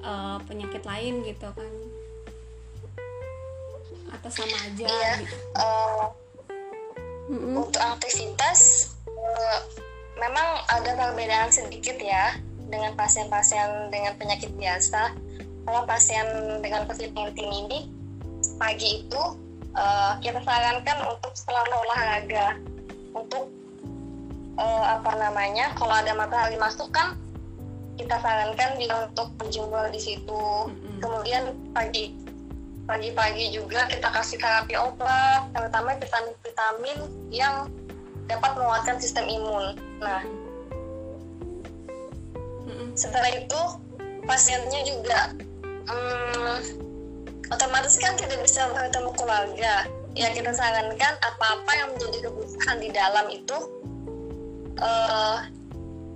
eh, 0.05 0.37
penyakit 0.47 0.87
lain 0.87 1.27
gitu 1.27 1.51
kan? 1.51 1.73
Atau 4.15 4.29
sama 4.31 4.55
aja? 4.55 4.87
Iya. 4.87 5.11
Gitu? 5.19 5.35
Eh, 5.35 6.05
Mm-mm. 7.27 7.59
untuk 7.59 7.83
aktivitas 7.83 8.93
eh, 9.03 9.59
memang 10.17 10.47
ada 10.69 10.91
perbedaan 10.97 11.49
sedikit 11.53 11.97
ya 12.01 12.37
dengan 12.67 12.93
pasien-pasien 12.97 13.93
dengan 13.93 14.13
penyakit 14.17 14.51
biasa. 14.57 15.13
Kalau 15.67 15.83
pasien 15.83 16.25
dengan 16.63 16.87
COVID-19 16.87 17.35
ini 17.37 17.79
pagi 18.57 19.03
itu 19.03 19.23
eh, 19.75 20.11
kita 20.23 20.39
sarankan 20.43 20.97
untuk 21.11 21.33
selalu 21.37 21.73
olahraga. 21.87 22.47
Untuk 23.13 23.49
eh, 24.57 24.85
apa 24.85 25.11
namanya 25.15 25.73
kalau 25.77 25.93
ada 25.93 26.11
matahari 26.17 26.57
masuk 26.57 26.89
kan 26.91 27.15
kita 27.97 28.13
sarankan 28.21 28.77
dia 28.77 28.93
untuk 29.09 29.33
berjemur 29.41 29.89
di 29.89 30.01
situ. 30.01 30.43
Kemudian 31.01 31.53
pagi 31.73 32.13
pagi-pagi 32.87 33.51
juga 33.51 33.83
kita 33.91 34.07
kasih 34.07 34.39
terapi 34.39 34.79
obat 34.79 35.51
terutama 35.51 35.99
vitamin-vitamin 35.99 36.97
yang 37.27 37.67
dapat 38.27 38.51
menguatkan 38.59 38.99
sistem 38.99 39.25
imun. 39.27 39.75
Nah 40.03 40.21
setelah 42.97 43.29
itu 43.29 43.61
pasiennya 44.25 44.81
juga 44.81 45.37
hmm, 45.85 46.57
otomatis 47.53 47.95
kan 48.01 48.17
tidak 48.17 48.41
bisa 48.41 48.65
bertemu 48.73 49.13
keluarga. 49.13 49.85
Ya 50.17 50.33
kita 50.33 50.49
sarankan 50.49 51.13
apa-apa 51.21 51.71
yang 51.77 51.93
menjadi 51.93 52.25
kebutuhan 52.25 52.77
di 52.81 52.89
dalam 52.89 53.25
itu 53.29 53.57
eh, 54.81 55.37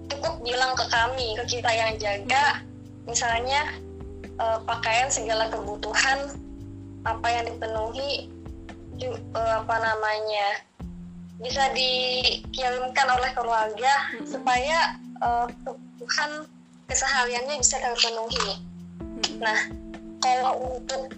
cukup 0.10 0.42
bilang 0.42 0.74
ke 0.74 0.86
kami 0.90 1.38
ke 1.38 1.44
kita 1.46 1.70
yang 1.70 1.94
jaga. 2.02 2.66
Misalnya 3.06 3.78
eh, 4.26 4.60
pakaian 4.66 5.14
segala 5.14 5.54
kebutuhan 5.54 6.34
apa 7.06 7.28
yang 7.30 7.46
dipenuhi 7.46 8.26
eh, 9.06 9.54
apa 9.54 9.76
namanya 9.78 10.66
bisa 11.42 11.74
dikirimkan 11.74 13.08
oleh 13.10 13.32
keluarga 13.34 13.94
Mhm. 14.16 14.26
supaya 14.30 14.80
eh, 15.22 15.48
kebutuhan 15.62 16.32
kesehariannya 16.86 17.62
bisa 17.62 17.78
terpenuhi. 17.78 18.58
Mm-mm. 19.02 19.38
Nah, 19.38 19.60
kalau 20.22 20.78
untuk 20.78 21.14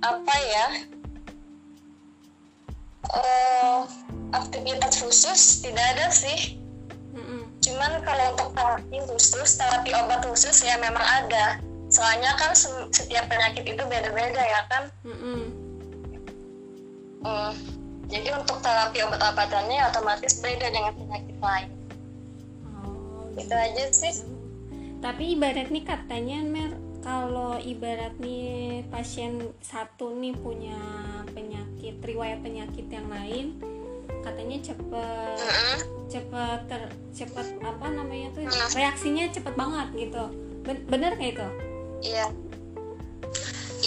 apa 0.00 0.34
ya 0.38 0.66
eh, 3.10 3.80
aktivitas 4.30 5.02
khusus 5.02 5.62
tidak 5.62 5.82
ada 5.98 6.06
sih. 6.14 6.58
Mm-mm. 7.10 7.42
Cuman 7.58 8.02
kalau 8.06 8.38
untuk 8.38 8.54
terapi 8.54 8.96
khusus, 9.10 9.58
terapi 9.58 9.90
obat 9.98 10.22
khusus 10.22 10.62
ya 10.62 10.78
memang 10.78 11.02
ada. 11.02 11.58
Soalnya 11.90 12.38
kan 12.38 12.54
se- 12.54 12.86
setiap 12.94 13.26
penyakit 13.26 13.66
itu 13.66 13.82
beda-beda 13.82 14.42
ya 14.42 14.62
kan. 14.70 14.82
Mm-mm. 15.02 15.42
Hmm. 17.20 17.52
Jadi 18.10 18.28
untuk 18.28 18.58
terapi 18.58 18.98
obat-obatannya 19.00 19.78
otomatis 19.86 20.42
beda 20.42 20.66
dengan 20.66 20.92
penyakit 20.92 21.38
lain. 21.38 21.68
Oh, 22.76 23.30
Itu 23.32 23.54
aja 23.54 23.84
sih. 23.88 24.26
Tapi 24.98 25.32
ibarat 25.32 25.70
nih 25.70 25.84
katanya 25.84 26.42
Mer 26.42 26.70
kalau 27.00 27.56
ibarat 27.56 28.12
nih 28.18 28.84
pasien 28.86 29.40
satu 29.58 30.12
nih 30.12 30.36
punya 30.36 30.76
penyakit 31.30 31.96
riwayat 32.02 32.44
penyakit 32.44 32.84
yang 32.86 33.08
lain 33.08 33.56
katanya 34.20 34.60
cepet 34.60 35.36
Mm-mm. 35.40 35.76
cepet 36.04 36.60
ter 36.68 36.82
cepet 37.10 37.46
apa 37.64 37.86
namanya 37.88 38.28
tuh 38.36 38.44
Hmm. 38.44 38.68
reaksinya 38.76 39.32
cepet 39.32 39.54
banget 39.56 39.88
gitu 39.96 40.24
Ben- 40.60 40.84
bener 40.84 41.16
kayak 41.16 41.40
itu 41.40 41.48
Iya. 42.04 42.28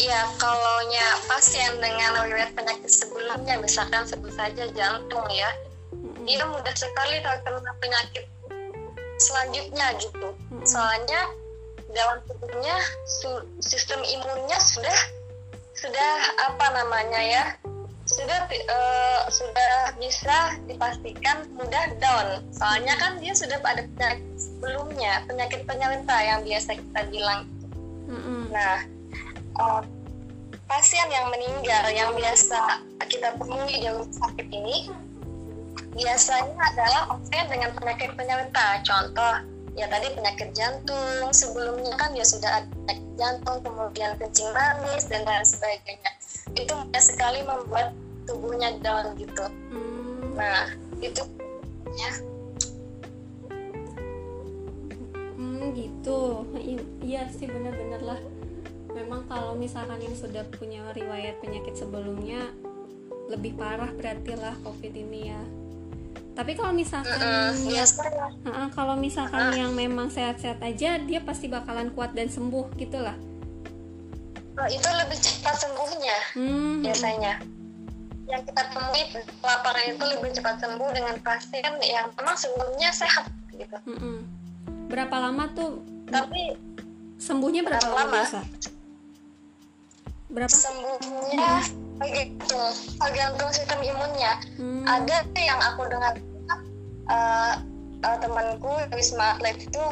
Iya, 0.04 0.28
kalau 0.36 0.84
pasien 1.32 1.80
dengan 1.80 2.28
riwayat 2.28 2.52
penyakit 2.52 2.92
sebelumnya, 2.92 3.56
misalkan 3.64 4.04
sebut 4.04 4.36
saja 4.36 4.68
jantung 4.76 5.24
ya, 5.32 5.48
Mm-mm. 5.96 6.28
dia 6.28 6.44
mudah 6.44 6.76
sekali 6.76 7.24
terkena 7.24 7.72
penyakit 7.80 8.28
selanjutnya 9.16 9.96
gitu. 10.04 10.36
Mm-mm. 10.52 10.68
Soalnya 10.68 11.32
dalam 11.96 12.20
tubuhnya 12.28 12.76
sistem 13.64 14.04
imunnya 14.04 14.60
sudah 14.60 15.00
sudah 15.72 16.12
apa 16.52 16.66
namanya 16.84 17.22
ya 17.24 17.44
sudah 18.04 18.44
eh, 18.52 19.22
sudah 19.32 19.96
bisa 20.04 20.60
dipastikan 20.68 21.48
mudah 21.56 21.96
down. 22.04 22.44
Soalnya 22.52 23.00
kan 23.00 23.24
dia 23.24 23.32
sudah 23.32 23.56
ada 23.64 23.88
penyakit 23.96 24.28
sebelumnya, 24.36 25.24
penyakit 25.32 25.64
penyerta 25.64 26.18
yang 26.20 26.44
biasa 26.44 26.76
kita 26.76 27.02
bilang 27.08 27.48
Mm-mm. 28.12 28.52
Nah, 28.52 28.84
eh, 29.60 29.82
pasien 30.66 31.08
yang 31.12 31.30
meninggal 31.30 31.84
yang 31.94 32.12
biasa 32.18 32.82
kita 33.14 33.38
temui 33.38 33.70
di 33.70 33.86
rumah 33.86 34.10
sakit 34.10 34.48
ini 34.50 34.90
biasanya 35.94 36.58
adalah 36.74 37.02
pasien 37.14 37.46
dengan 37.46 37.70
penyakit 37.78 38.12
penyerta. 38.18 38.82
Contoh, 38.82 39.34
ya 39.78 39.86
tadi 39.86 40.10
penyakit 40.18 40.50
jantung. 40.58 41.30
Sebelumnya 41.30 41.94
kan 42.02 42.18
dia 42.18 42.26
sudah 42.26 42.62
ada 42.62 42.68
penyakit 42.74 43.10
jantung, 43.22 43.58
kemudian 43.62 44.18
kencing 44.18 44.50
manis 44.52 45.06
dan 45.06 45.22
lain 45.24 45.46
sebagainya. 45.46 46.12
Itu 46.58 46.74
mudah 46.74 47.04
sekali 47.04 47.46
membuat 47.46 47.94
tubuhnya 48.26 48.82
down 48.82 49.14
gitu. 49.22 49.46
Hmm. 49.70 50.34
Nah, 50.34 50.74
itu 50.98 51.22
ya. 51.94 52.12
Hmm, 55.38 55.76
gitu 55.78 56.48
iya 57.04 57.28
sih 57.30 57.46
bener-bener 57.46 58.02
lah 58.02 58.20
memang 58.94 59.26
kalau 59.26 59.58
misalkan 59.58 60.00
yang 60.00 60.14
sudah 60.14 60.46
punya 60.54 60.82
riwayat 60.94 61.42
penyakit 61.42 61.74
sebelumnya 61.74 62.50
lebih 63.28 63.58
parah 63.58 63.90
berarti 63.90 64.38
lah 64.38 64.54
covid 64.62 64.94
ini 64.94 65.34
ya. 65.34 65.42
Tapi 66.34 66.58
kalau 66.58 66.74
misalkan 66.74 67.14
Mm-mm, 67.14 67.70
ya, 67.70 67.86
uh-uh, 67.86 68.70
kalau 68.74 68.98
misalkan 68.98 69.54
yang 69.54 69.70
memang 69.78 70.10
sehat-sehat 70.10 70.58
aja 70.66 70.98
dia 70.98 71.22
pasti 71.22 71.46
bakalan 71.46 71.94
kuat 71.94 72.18
dan 72.18 72.26
sembuh 72.26 72.74
gitu 72.74 72.98
lah. 72.98 73.14
Oh, 74.54 74.70
itu 74.70 74.86
lebih 74.86 75.18
cepat 75.18 75.56
sembuhnya 75.62 76.18
hmm, 76.38 76.76
biasanya. 76.86 77.34
Yang 78.30 78.42
kita 78.50 78.62
temui 78.66 79.04
lapangan 79.42 79.86
itu 79.90 80.04
lebih 80.10 80.30
cepat 80.34 80.56
sembuh 80.58 80.90
dengan 80.90 81.16
pasien 81.22 81.72
yang 81.82 82.10
memang 82.18 82.38
sebelumnya 82.38 82.90
sehat 82.90 83.30
gitu. 83.54 83.78
Mm-mm. 83.86 84.26
berapa 84.90 85.16
lama 85.18 85.46
tuh 85.54 85.82
tapi 86.06 86.54
sembuhnya 87.18 87.62
berapa 87.66 87.82
Berapa 87.82 87.98
lama? 87.98 88.10
lama? 88.10 88.16
biasa 88.22 88.40
berapa? 90.34 90.52
Sembuhnya 90.52 91.64
tergantung 92.02 92.70
tergantung 93.00 93.50
sistem 93.54 93.80
imunnya. 93.86 94.34
Hmm, 94.58 94.84
ada 94.90 95.24
yang 95.38 95.60
aku 95.62 95.88
dengar 95.88 96.14
uh, 97.08 97.54
uh, 98.04 98.18
temanku 98.20 98.74
Wisma 98.92 99.38
Atlet 99.38 99.62
itu 99.62 99.84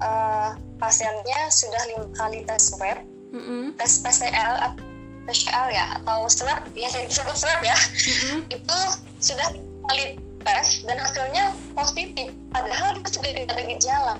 uh, 0.00 0.54
pasiennya 0.78 1.40
sudah 1.50 1.82
lima 1.94 2.08
kali 2.14 2.46
tes 2.46 2.72
swab. 2.72 2.98
Mm-mm, 3.28 3.76
tes 3.76 4.00
PCR 4.00 4.72
atau 4.72 4.80
PCR 5.28 5.68
ya 5.68 5.84
atau 6.00 6.24
swab 6.32 6.64
ya 6.72 6.88
disebut 6.88 7.36
swab 7.36 7.60
ya. 7.60 7.76
Mm-mm. 7.76 8.48
itu 8.48 8.78
sudah 9.20 9.52
kali 9.90 10.16
tes 10.46 10.86
dan 10.86 10.96
hasilnya 10.96 11.52
positif. 11.76 12.32
Padahal 12.54 12.96
itu 12.96 13.20
sudah 13.20 13.30
tidak 13.34 13.52
ada 13.52 13.64
gejala. 13.68 14.14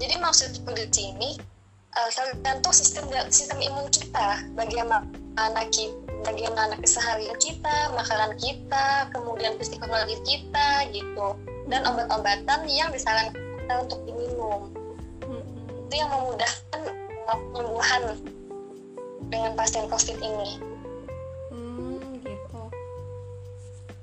Jadi 0.00 0.14
maksudku 0.18 0.70
di 0.74 0.86
sini 0.90 1.30
uh, 1.94 2.10
tergantung 2.10 2.74
sistem 2.74 3.06
sistem 3.30 3.58
imun 3.62 3.86
kita 3.90 4.42
bagaimana 4.58 5.62
kita 5.70 5.94
bagaimana 6.24 6.74
keseharian 6.80 7.36
kita 7.38 7.90
makanan 7.94 8.34
kita 8.38 9.08
kemudian 9.12 9.54
psikologi 9.58 10.16
kita 10.24 10.88
gitu 10.90 11.36
dan 11.70 11.84
obat-obatan 11.86 12.66
yang 12.68 12.90
disarankan 12.90 13.76
untuk 13.80 14.00
diminum 14.08 14.70
Mm-mm. 15.24 15.88
itu 15.88 15.94
yang 15.94 16.10
memudahkan 16.10 16.80
uh, 17.30 17.38
penyembuhan 17.52 18.02
dengan 19.32 19.52
pasien 19.56 19.86
covid 19.88 20.18
ini 20.20 20.60
Hmm, 21.54 22.18
gitu. 22.26 22.62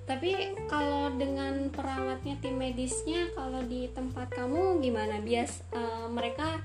Tapi 0.08 0.56
kalau 0.72 1.12
dengan 1.20 1.68
perawatnya 1.68 2.40
tim 2.40 2.56
medisnya, 2.56 3.28
kalau 3.36 3.60
di 3.68 3.92
tempat 3.92 4.32
kamu 4.32 4.80
gimana? 4.80 5.20
Bias 5.20 5.62
eh, 5.76 6.08
mereka 6.08 6.64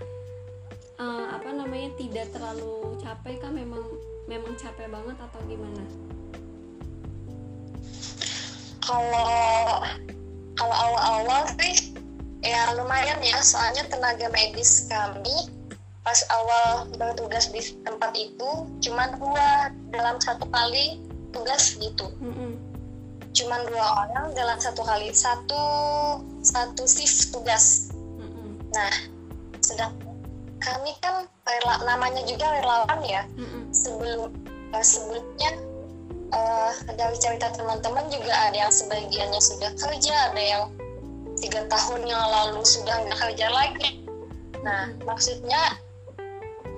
eh, 1.00 1.26
apa 1.32 1.48
namanya 1.52 1.90
tidak 2.00 2.32
terlalu 2.32 2.96
capek 3.00 3.40
kah? 3.40 3.52
Memang 3.52 3.84
memang 4.26 4.52
capek 4.58 4.88
banget 4.90 5.16
atau 5.20 5.40
gimana? 5.46 5.84
kalau 8.86 9.82
kalau 10.54 10.76
awal-awal 10.78 11.42
sih 11.58 11.90
ya 12.40 12.70
lumayan 12.78 13.18
ya 13.18 13.42
soalnya 13.42 13.82
tenaga 13.90 14.30
medis 14.30 14.86
kami 14.86 15.50
pas 16.06 16.22
awal 16.30 16.86
bertugas 16.94 17.50
di 17.50 17.58
tempat 17.82 18.14
itu 18.14 18.50
cuma 18.86 19.10
dua 19.18 19.74
dalam 19.90 20.22
satu 20.22 20.46
kali 20.54 21.02
tugas 21.34 21.74
gitu 21.82 22.14
Mm-mm. 22.22 22.54
cuma 23.34 23.58
dua 23.66 24.06
orang 24.06 24.30
dalam 24.38 24.56
satu 24.62 24.86
kali 24.86 25.10
satu 25.10 25.62
satu 26.46 26.86
shift 26.86 27.34
tugas 27.34 27.90
Mm-mm. 28.22 28.54
nah 28.70 28.94
sedang 29.66 29.90
kami 30.60 30.92
kan 31.04 31.28
rela, 31.44 31.75
namanya 31.84 32.22
juga 32.25 32.46
relawan 32.60 33.00
ya. 33.04 33.22
Mm-mm. 33.36 33.68
sebelum 33.70 34.32
eh, 34.72 34.84
sebelumnya 34.84 35.50
eh, 36.33 36.72
dari 36.96 37.16
cerita 37.20 37.52
teman-teman 37.54 38.09
juga 38.09 38.33
ada 38.33 38.57
yang 38.57 38.72
sebagiannya 38.72 39.40
sudah 39.40 39.70
kerja 39.76 40.14
ada 40.33 40.42
yang 40.42 40.64
tiga 41.37 41.68
tahun 41.68 42.09
yang 42.09 42.22
lalu 42.33 42.64
sudah 42.64 43.04
nggak 43.04 43.18
kerja 43.20 43.46
lagi. 43.52 44.04
Nah 44.64 44.92
maksudnya 45.04 45.76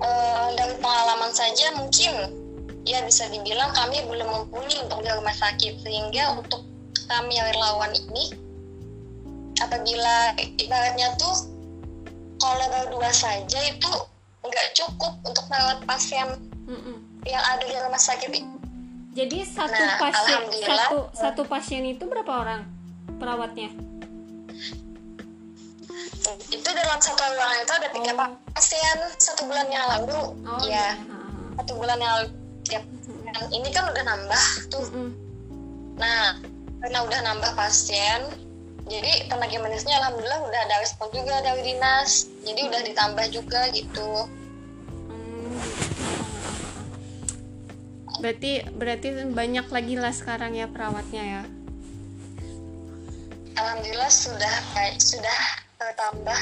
eh, 0.03 0.47
dari 0.59 0.75
pengalaman 0.77 1.31
saja 1.31 1.73
mungkin 1.79 2.35
ya 2.83 3.03
bisa 3.05 3.27
dibilang 3.31 3.71
kami 3.75 4.03
belum 4.07 4.27
mumpuni 4.27 4.75
untuk 4.83 5.01
di 5.03 5.09
rumah 5.11 5.35
sakit. 5.35 5.81
Sehingga 5.83 6.35
untuk 6.35 6.67
kami 7.09 7.39
yang 7.39 7.47
relawan 7.55 7.91
ini 7.95 8.35
apabila 9.59 10.35
ibaratnya 10.37 11.15
tuh 11.19 11.58
kalau 12.39 12.65
berdua 12.67 13.11
saja 13.11 13.59
itu 13.61 13.91
nggak 14.39 14.67
cukup 14.73 15.13
untuk 15.21 15.43
merawat 15.47 15.83
pasien 15.83 16.27
Mm-mm. 16.65 16.95
yang 17.23 17.43
ada 17.43 17.61
di 17.61 17.75
rumah 17.75 17.99
sakit 17.99 18.31
Jadi 19.09 19.41
satu 19.43 19.73
Nah, 19.73 19.97
pasien 19.99 20.39
satu 20.63 20.97
satu 21.11 21.41
pasien 21.43 21.83
itu 21.85 22.03
berapa 22.03 22.31
orang 22.31 22.61
perawatnya? 23.17 23.69
itu 26.49 26.69
dalam 26.69 26.99
satu 26.99 27.23
ruangan 27.25 27.59
itu 27.59 27.73
ada 27.73 27.87
tiga 27.89 28.11
Oh. 28.13 28.29
pasien 28.49 28.97
satu 29.17 29.41
bulan 29.43 29.67
yang 29.67 29.85
lalu 29.89 30.19
Oh 30.45 30.61
ya 30.61 30.93
iya. 30.93 31.01
satu 31.57 31.73
bulan 31.75 31.97
yang 31.97 32.11
lalu 32.15 32.27
ya. 32.67 32.81
Dan 33.29 33.45
ini 33.51 33.69
kan 33.69 33.89
udah 33.89 34.03
nambah 34.05 34.45
tuh 34.69 34.83
Mm-mm. 34.89 35.09
nah 35.97 36.37
karena 36.79 36.99
udah 37.03 37.19
nambah 37.23 37.51
pasien 37.53 38.29
jadi 38.89 39.29
tenaga 39.29 39.57
medisnya 39.61 40.01
alhamdulillah 40.01 40.49
udah 40.49 40.59
ada 40.65 40.75
respon 40.81 41.07
juga 41.13 41.45
dari 41.45 41.61
dinas 41.61 42.25
jadi 42.41 42.61
udah 42.67 42.81
ditambah 42.89 43.25
juga 43.31 43.61
gitu 43.71 44.27
Hmm. 45.09 45.55
Berarti 48.19 48.67
berarti 48.75 49.07
banyak 49.31 49.71
lagi 49.71 49.95
lah 49.95 50.11
sekarang 50.11 50.57
ya 50.57 50.67
perawatnya 50.67 51.23
ya. 51.23 51.43
alhamdulillah 53.59 54.11
sudah 54.11 54.55
baik 54.73 54.97
sudah 55.03 55.39
bertambah 55.75 56.39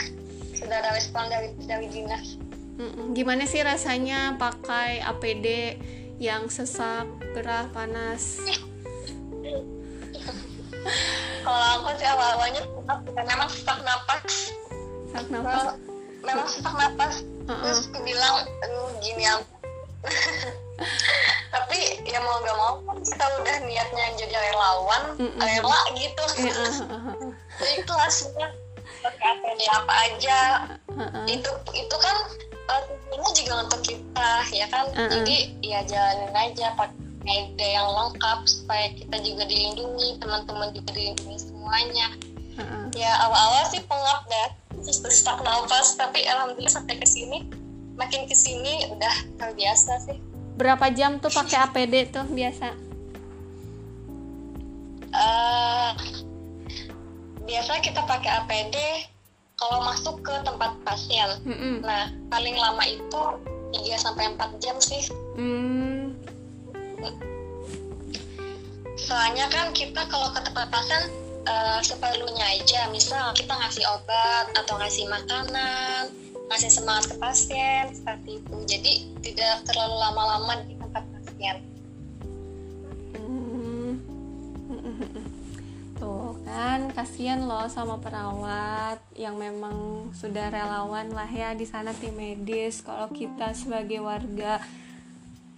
sudah 0.53 0.75
ada 0.77 0.91
respon 0.93 1.25
dari 1.29 1.49
dari 1.65 1.87
dinas 1.89 2.37
Mm-mm. 2.77 3.17
Gimana 3.17 3.49
sih 3.49 3.65
rasanya 3.65 4.37
pakai 4.37 5.01
APD 5.01 5.81
yang 6.21 6.45
sesak, 6.45 7.09
gerah, 7.33 7.65
panas? 7.73 8.37
kalau 11.87 11.95
aku 11.95 12.03
sih 12.03 12.09
awal-awalnya 12.11 12.61
memang 13.15 13.47
sesak 13.47 13.79
napas. 13.87 14.23
Sesak 15.07 15.25
nafas? 15.31 15.63
Well, 15.63 15.71
memang 16.19 16.47
sesak 16.51 16.75
napas. 16.75 17.15
Terus 17.47 17.87
aku 17.87 18.03
bilang 18.03 18.43
gini 18.99 19.23
ya 19.23 19.39
tapi 21.55 21.79
ya 22.05 22.21
mau 22.21 22.37
gak 22.43 22.53
mau 22.53 22.73
kan 22.85 22.97
kita 23.01 23.25
udah 23.41 23.55
niatnya 23.65 24.05
jadi 24.19 24.35
relawan 24.35 25.03
rela 25.39 25.79
gitu. 25.95 26.23
Iya, 26.43 26.53
Jadi 27.63 27.75
kelasnya 27.87 28.47
pakai 28.99 29.27
APD 29.39 29.61
apa 29.71 29.93
aja. 30.11 30.39
Itu 31.25 31.49
itu 31.71 31.95
kan 31.97 32.17
uh, 32.67 32.83
juga 33.31 33.53
untuk 33.63 33.79
kita 33.79 34.29
ya 34.51 34.67
kan? 34.69 34.91
Jadi 34.91 35.55
ya 35.63 35.81
jalanin 35.87 36.35
aja 36.35 36.75
pakai 36.75 37.06
APD 37.27 37.59
yang 37.59 37.87
lengkap 37.91 38.39
supaya 38.47 38.87
kita 38.95 39.17
juga 39.19 39.43
dilindungi 39.45 40.17
teman-teman 40.23 40.71
juga 40.71 40.89
dilindungi 40.95 41.37
semuanya 41.37 42.07
uh, 42.55 42.61
uh. 42.63 42.83
ya 42.95 43.11
awal-awal 43.27 43.63
sih 43.67 43.83
pengap 43.83 44.23
dah 44.31 44.49
terus 44.79 45.03
sesak 45.03 45.43
nafas 45.43 45.99
tapi 45.99 46.23
alhamdulillah 46.23 46.71
sampai 46.71 46.95
ke 46.97 47.07
sini 47.07 47.43
makin 47.99 48.25
ke 48.25 48.35
sini 48.35 48.87
udah 48.93 49.15
terbiasa 49.35 49.99
sih 50.07 50.17
Berapa 50.57 50.89
jam 50.89 51.21
tuh 51.21 51.29
pakai 51.29 51.69
APD 51.69 52.09
tuh 52.09 52.25
biasa? 52.33 52.73
Eh, 55.17 55.91
biasa 57.47 57.79
kita 57.81 58.01
pakai 58.05 58.31
APD 58.43 58.75
kalau 59.57 59.81
masuk 59.87 60.21
ke 60.21 60.33
tempat 60.45 60.77
pasien 60.85 61.29
Mm-mm. 61.41 61.81
nah 61.81 62.13
paling 62.29 62.53
lama 62.53 62.83
itu 62.85 63.21
3 63.73 63.97
sampai 63.97 64.35
4 64.37 64.61
jam 64.61 64.77
sih 64.77 65.09
Hmm. 67.13 68.51
soalnya 68.97 69.45
kan 69.47 69.71
kita 69.71 70.03
kalau 70.11 70.33
ke 70.33 70.39
tempat 70.43 70.67
pasien 70.67 71.03
eh, 71.47 71.79
seperlunya 71.85 72.45
aja 72.59 72.91
misal 72.91 73.31
kita 73.31 73.53
ngasih 73.55 73.85
obat 73.87 74.51
atau 74.57 74.75
ngasih 74.81 75.07
makanan 75.07 76.11
ngasih 76.47 76.71
semangat 76.71 77.11
ke 77.11 77.15
pasien 77.19 77.91
seperti 77.91 78.39
itu 78.39 78.55
jadi 78.67 78.93
tidak 79.23 79.55
terlalu 79.67 79.95
lama-lama 79.99 80.63
di 80.67 80.75
tempat 80.79 81.03
pasien 81.11 81.57
Hmm. 83.17 84.01
Tuh 85.99 86.37
kan 86.45 86.93
kasihan 86.93 87.41
loh 87.41 87.65
sama 87.69 87.97
perawat 87.97 89.01
yang 89.17 89.37
memang 89.37 90.09
sudah 90.13 90.53
relawan 90.53 91.09
lah 91.09 91.29
ya 91.29 91.57
di 91.57 91.65
sana 91.65 91.93
tim 91.93 92.13
medis. 92.13 92.85
Kalau 92.85 93.09
kita 93.09 93.53
sebagai 93.57 94.01
warga 94.01 94.61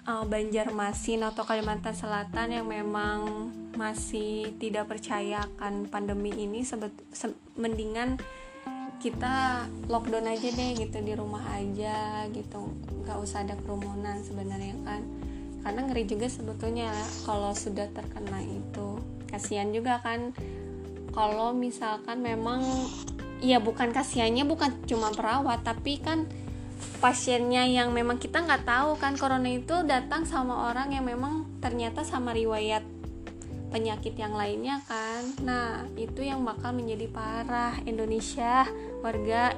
uh, 0.09 0.25
Banjarmasin 0.25 1.21
atau 1.21 1.45
Kalimantan 1.45 1.93
Selatan 1.93 2.49
yang 2.49 2.65
memang 2.65 3.49
masih 3.77 4.57
tidak 4.57 4.89
percaya 4.89 5.45
akan 5.45 5.85
pandemi 5.87 6.33
ini 6.33 6.65
sebet 6.65 6.91
se- 7.13 7.37
mendingan 7.53 8.17
kita 8.99 9.63
lockdown 9.87 10.27
aja 10.27 10.51
deh 10.51 10.75
gitu 10.75 10.97
di 10.99 11.13
rumah 11.15 11.45
aja 11.55 12.27
gitu. 12.33 12.73
Nggak 13.05 13.17
usah 13.21 13.47
ada 13.47 13.55
kerumunan 13.55 14.19
sebenarnya 14.25 14.75
kan. 14.83 15.05
Karena 15.63 15.79
ngeri 15.87 16.03
juga 16.03 16.27
sebetulnya 16.27 16.91
kalau 17.23 17.55
sudah 17.55 17.87
terkena 17.95 18.43
itu. 18.43 18.99
Kasihan 19.31 19.71
juga 19.71 20.03
kan 20.03 20.35
kalau 21.15 21.55
misalkan 21.55 22.19
memang 22.19 22.59
ya 23.39 23.63
bukan 23.63 23.95
kasihannya 23.95 24.43
bukan 24.43 24.75
cuma 24.83 25.15
perawat 25.15 25.63
tapi 25.63 26.03
kan 26.03 26.27
pasiennya 26.99 27.67
yang 27.67 27.95
memang 27.95 28.19
kita 28.19 28.43
nggak 28.43 28.67
tahu 28.67 28.99
kan 28.99 29.15
corona 29.15 29.47
itu 29.47 29.83
datang 29.87 30.27
sama 30.27 30.71
orang 30.71 30.91
yang 30.95 31.07
memang 31.07 31.47
ternyata 31.63 32.03
sama 32.03 32.35
riwayat 32.35 32.83
penyakit 33.69 34.17
yang 34.17 34.33
lainnya 34.33 34.81
kan. 34.89 35.23
Nah 35.45 35.85
itu 35.93 36.25
yang 36.25 36.41
bakal 36.41 36.73
menjadi 36.73 37.05
parah. 37.07 37.77
Indonesia 37.85 38.65
warga 39.05 39.53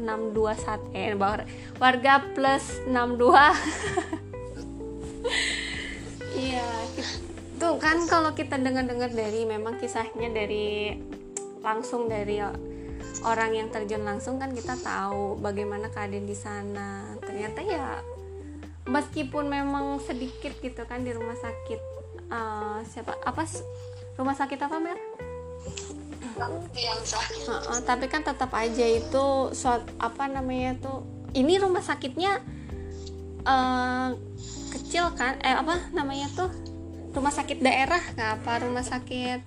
621 0.00 0.96
eh 0.96 1.12
warga 1.76 2.14
plus 2.32 2.80
62 2.88 3.36
iya 6.48 6.64
tuh 7.60 7.76
kan 7.76 8.08
kalau 8.08 8.32
kita 8.32 8.56
dengar-dengar 8.56 9.12
dari 9.12 9.44
memang 9.44 9.76
kisahnya 9.76 10.32
dari 10.32 10.96
langsung 11.60 12.08
dari 12.08 12.40
orang 13.24 13.52
yang 13.52 13.68
terjun 13.68 14.04
langsung 14.04 14.40
kan 14.40 14.52
kita 14.52 14.76
tahu 14.80 15.36
bagaimana 15.40 15.92
keadaan 15.92 16.24
di 16.24 16.36
sana 16.36 17.16
ternyata 17.20 17.60
ya 17.60 18.00
meskipun 18.88 19.46
memang 19.46 20.00
sedikit 20.00 20.56
gitu 20.58 20.82
kan 20.88 21.04
di 21.04 21.12
rumah 21.12 21.36
sakit 21.36 21.80
uh, 22.32 22.80
siapa 22.88 23.18
apa 23.22 23.44
rumah 24.16 24.36
sakit 24.36 24.58
apa 24.60 24.76
mer? 24.80 24.98
Uh, 26.40 27.52
uh, 27.52 27.80
tapi 27.84 28.08
kan 28.08 28.24
tetap 28.24 28.48
aja 28.56 28.86
itu 28.88 29.52
suat 29.52 29.84
apa 30.00 30.24
namanya 30.24 30.78
tuh 30.80 31.04
ini 31.36 31.60
rumah 31.60 31.84
sakitnya 31.84 32.40
uh, 33.44 34.16
kecil 34.72 35.12
kan 35.18 35.36
eh 35.44 35.52
apa 35.52 35.92
namanya 35.92 36.32
tuh 36.32 36.48
rumah 37.12 37.34
sakit 37.34 37.60
daerah 37.60 38.00
nggak 38.16 38.30
apa 38.40 38.52
rumah 38.64 38.86
sakit 38.86 39.40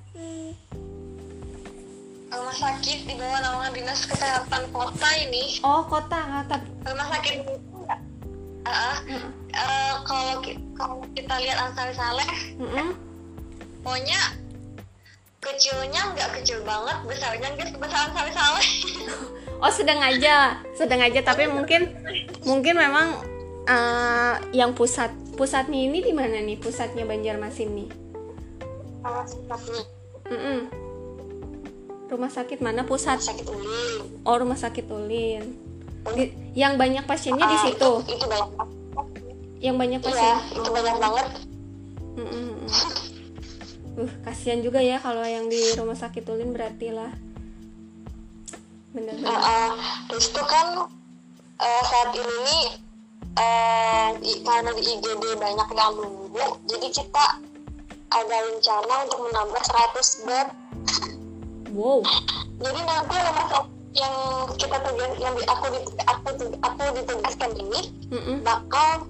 rumah 2.34 2.58
sakit 2.58 3.00
di 3.06 3.14
bawah 3.14 3.40
naungan 3.42 3.72
dinas 3.74 4.02
kesehatan 4.10 4.64
kota 4.74 5.10
ini. 5.22 5.62
Oh 5.62 5.86
kota 5.86 6.18
nggak 6.18 6.46
tapi 6.50 6.68
rumah 6.90 7.08
sakit 7.14 7.36
uh, 7.86 8.00
uh, 8.70 8.98
uh, 9.54 9.94
kalau 10.08 10.36
kalau 10.74 10.98
kita 11.14 11.34
lihat 11.44 11.58
Ansari 11.62 11.94
Saleh 11.94 12.30
uh 12.58 12.64
-uh. 12.64 12.90
pokoknya 13.86 14.20
kecilnya 15.44 16.02
nggak 16.16 16.30
kecil 16.42 16.64
banget 16.64 16.98
besarnya 17.06 17.48
nggak 17.54 17.70
sebesar 17.76 18.00
Ansari 18.10 18.32
Saleh. 18.34 18.68
Oh 19.64 19.72
sedang 19.72 20.04
aja 20.04 20.60
sedang 20.76 21.00
aja 21.00 21.24
tapi 21.24 21.48
mungkin 21.48 21.88
mungkin 22.44 22.76
memang 22.76 23.24
uh, 23.64 24.36
yang 24.52 24.76
pusat 24.76 25.14
pusatnya 25.40 25.88
ini 25.88 26.04
di 26.04 26.12
mana 26.12 26.44
nih? 26.44 26.60
Pusatnya 26.60 27.08
Banjarmasin 27.08 27.70
nih? 27.72 27.90
Uh, 29.08 29.24
pusatnya 29.24 29.82
mm 30.28 30.40
-mm 30.40 30.83
rumah 32.10 32.32
sakit 32.32 32.60
mana? 32.60 32.84
Pusat. 32.84 33.20
Rumah 33.20 33.30
sakit 33.32 33.48
ulin. 33.48 34.02
Oh 34.24 34.36
rumah 34.36 34.60
sakit 34.60 34.86
ulin. 34.90 35.44
Di, 36.04 36.24
yang 36.58 36.76
banyak 36.76 37.08
pasiennya 37.08 37.48
di 37.48 37.58
ah, 37.58 37.64
situ? 37.64 37.92
itu, 38.04 38.20
itu 38.20 38.26
banyak 38.28 38.50
yang 39.64 39.80
banyak 39.80 40.04
iya, 40.04 40.08
pasien? 40.12 40.36
itu 40.60 40.70
banyak 40.76 40.98
banget. 41.00 41.28
Mm 42.20 42.28
-mm. 42.28 42.52
uh 44.04 44.12
kasihan 44.28 44.60
juga 44.60 44.84
ya 44.84 45.00
kalau 45.00 45.24
yang 45.24 45.48
di 45.48 45.62
rumah 45.80 45.96
sakit 45.96 46.28
ulin 46.28 46.52
berarti 46.52 46.92
lah. 46.92 47.14
Benar-benar 48.92 49.32
uh, 49.32 49.48
uh, 49.48 49.72
terus 50.12 50.28
itu 50.30 50.44
kan 50.44 50.86
uh, 51.58 51.84
saat 51.88 52.10
ini 52.12 52.36
nih 52.44 52.66
uh, 53.40 54.10
karena 54.44 54.72
di 54.76 54.84
IGD 54.84 55.24
banyak 55.40 55.68
yang 55.74 55.94
nunggu 55.98 56.46
jadi 56.70 56.88
kita 56.94 57.26
ada 58.14 58.38
rencana 58.46 58.94
untuk 59.10 59.20
menambah 59.26 59.62
100 59.62 60.28
bed 60.30 60.48
Wow. 61.74 62.06
Jadi 62.62 62.80
nanti 62.86 63.16
rumah 63.18 63.46
sakit 63.50 63.66
yang 63.94 64.16
kita 64.62 64.78
tugas 64.78 65.12
yang 65.18 65.34
di, 65.34 65.44
aku 65.50 65.66
di, 65.74 65.80
aku 66.06 66.28
aku 66.62 66.82
ditugaskan 67.02 67.52
ini 67.58 67.82
mm-hmm. 68.14 68.38
bakal 68.46 69.10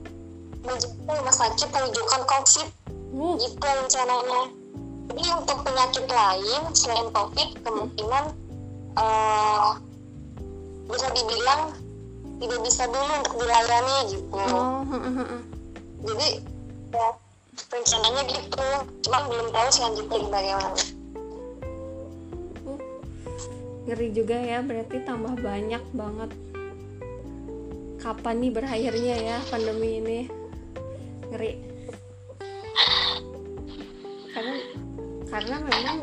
menjadi 0.63 0.95
rumah 1.11 1.35
sakit 1.35 1.69
rujukan 1.69 2.21
COVID. 2.23 2.67
Uh. 3.11 3.35
Gitu 3.35 3.67
rencananya. 3.67 4.41
Jadi 5.11 5.23
untuk 5.35 5.57
penyakit 5.67 6.05
lain 6.07 6.61
selain 6.71 7.07
COVID 7.11 7.49
kemungkinan 7.67 8.23
uh, 8.95 9.75
bisa 10.87 11.07
dibilang 11.11 11.75
tidak 12.39 12.59
bisa 12.63 12.83
dulu 12.87 13.13
untuk 13.19 13.33
dilayani 13.43 13.95
gitu. 14.15 14.39
Oh, 14.39 14.83
Jadi 16.03 16.27
ya, 16.91 17.07
rencananya 17.71 18.21
gitu, 18.27 18.67
cuma 19.07 19.19
belum 19.27 19.47
tahu 19.51 19.67
selanjutnya 19.71 20.27
bagaimana 20.27 20.75
ngeri 23.83 24.09
juga 24.15 24.37
ya 24.39 24.63
berarti 24.63 25.03
tambah 25.03 25.35
banyak 25.39 25.83
banget. 25.91 26.31
Kapan 27.99 28.35
nih 28.43 28.51
berakhirnya 28.51 29.15
ya 29.15 29.37
pandemi 29.47 29.99
ini? 29.99 30.19
Ngeri. 31.31 31.51
Karena 34.31 34.55
karena 35.27 35.55
memang 35.61 35.97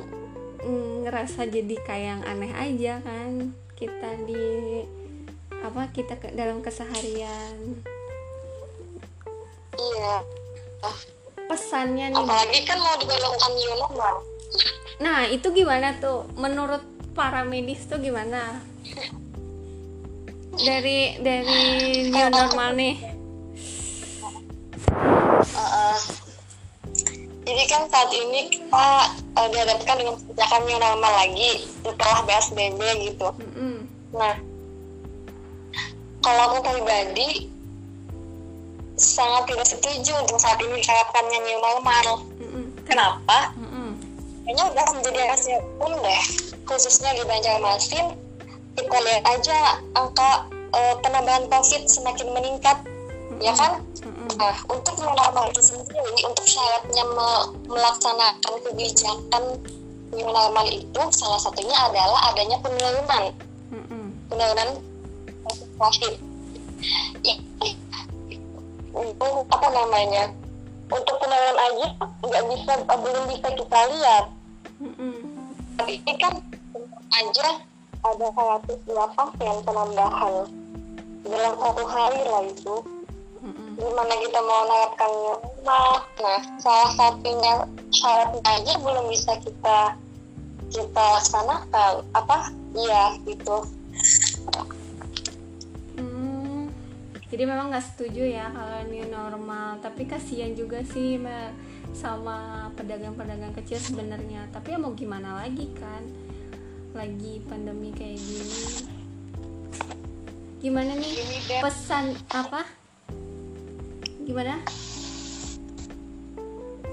mm, 0.64 0.92
ngerasa 1.08 1.48
jadi 1.48 1.76
kayak 1.84 2.06
yang 2.06 2.22
aneh 2.26 2.52
aja 2.52 3.00
kan 3.04 3.52
kita 3.76 4.10
di 4.28 4.84
apa 5.60 5.88
kita 5.92 6.16
ke 6.20 6.32
dalam 6.36 6.60
keseharian. 6.60 7.80
Iya. 9.76 10.14
Pesannya 11.48 12.12
nih. 12.12 12.20
Apalagi 12.22 12.60
kan 12.64 12.78
mau 12.78 12.96
diberlakukan 12.96 13.50
new 13.56 13.74
normal 13.76 14.16
nah 15.00 15.24
itu 15.24 15.48
gimana 15.56 15.96
tuh? 15.96 16.28
Menurut 16.36 16.84
para 17.20 17.44
medis 17.44 17.84
tuh 17.84 18.00
gimana 18.00 18.64
dari 20.56 21.20
dari 21.20 21.60
new 22.08 22.28
normal 22.32 22.72
nih 22.72 22.96
uh, 25.52 26.00
jadi 27.44 27.62
kan 27.68 27.82
saat 27.92 28.08
ini 28.16 28.48
kita 28.48 28.88
uh, 29.36 29.48
dihadapkan 29.52 30.00
dengan 30.00 30.16
kebijakan 30.16 30.60
new 30.64 30.80
normal 30.80 31.12
lagi 31.12 31.68
setelah 31.84 32.24
PSBB 32.24 32.80
gitu 33.12 33.28
mm 33.36 33.50
-hmm. 33.52 33.76
nah 34.16 34.34
kalau 36.24 36.56
aku 36.56 36.72
pribadi 36.72 37.52
sangat 38.96 39.44
tidak 39.44 39.68
setuju 39.68 40.16
untuk 40.24 40.40
saat 40.40 40.56
ini 40.56 40.72
diterapkannya 40.80 41.38
new 41.44 41.58
normal 41.60 42.06
mm 42.40 42.48
-hmm. 42.48 42.64
kenapa 42.88 43.52
mm 43.52 43.60
-hmm. 43.60 43.69
Kayaknya 44.50 44.66
udah 44.74 44.86
menjadi 44.98 45.18
rahasia 45.30 45.58
pun 45.78 45.94
deh 46.02 46.22
khususnya 46.66 47.14
di 47.14 47.22
Banjarmasin. 47.22 48.18
Kita 48.74 48.98
lihat 48.98 49.22
aja 49.30 49.78
angka 49.94 50.50
uh, 50.74 50.94
penambahan 51.06 51.46
COVID 51.46 51.86
semakin 51.86 52.34
meningkat 52.34 52.82
mm-hmm. 52.82 53.46
ya 53.46 53.54
kan? 53.54 53.78
Mm-hmm. 54.02 54.28
nah 54.42 54.58
untuk 54.66 54.98
normal 54.98 55.54
itu 55.54 55.62
sendiri 55.62 56.02
untuk 56.26 56.42
syaratnya 56.50 57.04
me- 57.14 57.50
melaksanakan 57.70 58.54
kebijakan 58.66 59.42
new 60.10 60.26
normal 60.26 60.66
itu 60.66 61.00
salah 61.14 61.38
satunya 61.38 61.78
adalah 61.86 62.34
adanya 62.34 62.58
penurunan. 62.58 63.30
Mm-hmm. 63.70 64.04
penurunan 64.34 64.68
COVID. 65.78 66.14
Untuk 68.98 69.46
apa 69.46 69.68
namanya? 69.70 70.34
Untuk 70.90 71.14
penurunan 71.22 71.58
aja 71.70 71.86
nggak 72.18 72.44
bisa 72.50 72.72
belum 72.82 73.24
bisa 73.30 73.48
kita 73.54 73.80
lihat 73.94 74.39
mm-hmm. 74.80 75.14
tapi 75.76 75.92
ini 76.00 76.14
kan 76.16 76.34
aja 77.10 77.48
ada 78.00 78.26
102 78.32 79.16
pasien 79.16 79.56
penambahan. 79.64 80.48
Dalam 81.20 81.54
satu 81.60 81.84
hari 81.84 82.20
lah 82.24 82.42
itu. 82.48 82.76
Mm-hmm. 83.40 83.68
gimana 83.80 84.14
kita 84.20 84.38
mau 84.44 84.68
menerapkan 84.68 85.12
normal 85.16 86.04
nah 86.20 86.40
salah 86.60 86.92
satunya 86.92 87.64
syaratnya 87.88 88.44
aja 88.44 88.72
belum 88.84 89.08
bisa 89.08 89.32
kita 89.40 89.96
kita 90.70 91.02
laksanakan 91.18 92.04
apa? 92.14 92.38
Iya 92.76 93.18
gitu. 93.26 93.56
Hmm, 95.98 96.70
jadi 97.26 97.42
memang 97.42 97.74
nggak 97.74 97.86
setuju 97.90 98.22
ya 98.22 98.46
kalau 98.54 98.78
ini 98.86 99.10
normal. 99.10 99.82
Tapi 99.82 100.06
kasihan 100.06 100.54
juga 100.54 100.84
sih 100.86 101.18
sama 101.94 102.68
pedagang-pedagang 102.74 103.54
kecil 103.56 103.78
sebenarnya. 103.78 104.46
Tapi 104.54 104.74
ya 104.74 104.78
mau 104.78 104.94
gimana 104.94 105.42
lagi 105.42 105.70
kan? 105.76 106.02
Lagi 106.94 107.42
pandemi 107.46 107.90
kayak 107.94 108.18
gini. 108.18 108.60
Gimana 110.60 110.92
nih 110.98 111.14
pesan 111.64 112.18
apa? 112.30 112.66
Gimana? 114.26 114.60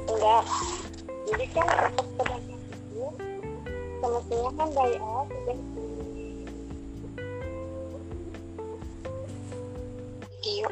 Enggak. 0.08 0.46
Jadi 1.28 1.46
kan 1.52 1.68
untuk 1.92 2.08
pedagang 2.16 2.58
semestinya 3.98 4.52
kan 4.56 4.68
dari 4.72 4.98
awal 5.02 5.26
sudah 5.28 5.58
di 5.58 5.86
iya 10.48 10.70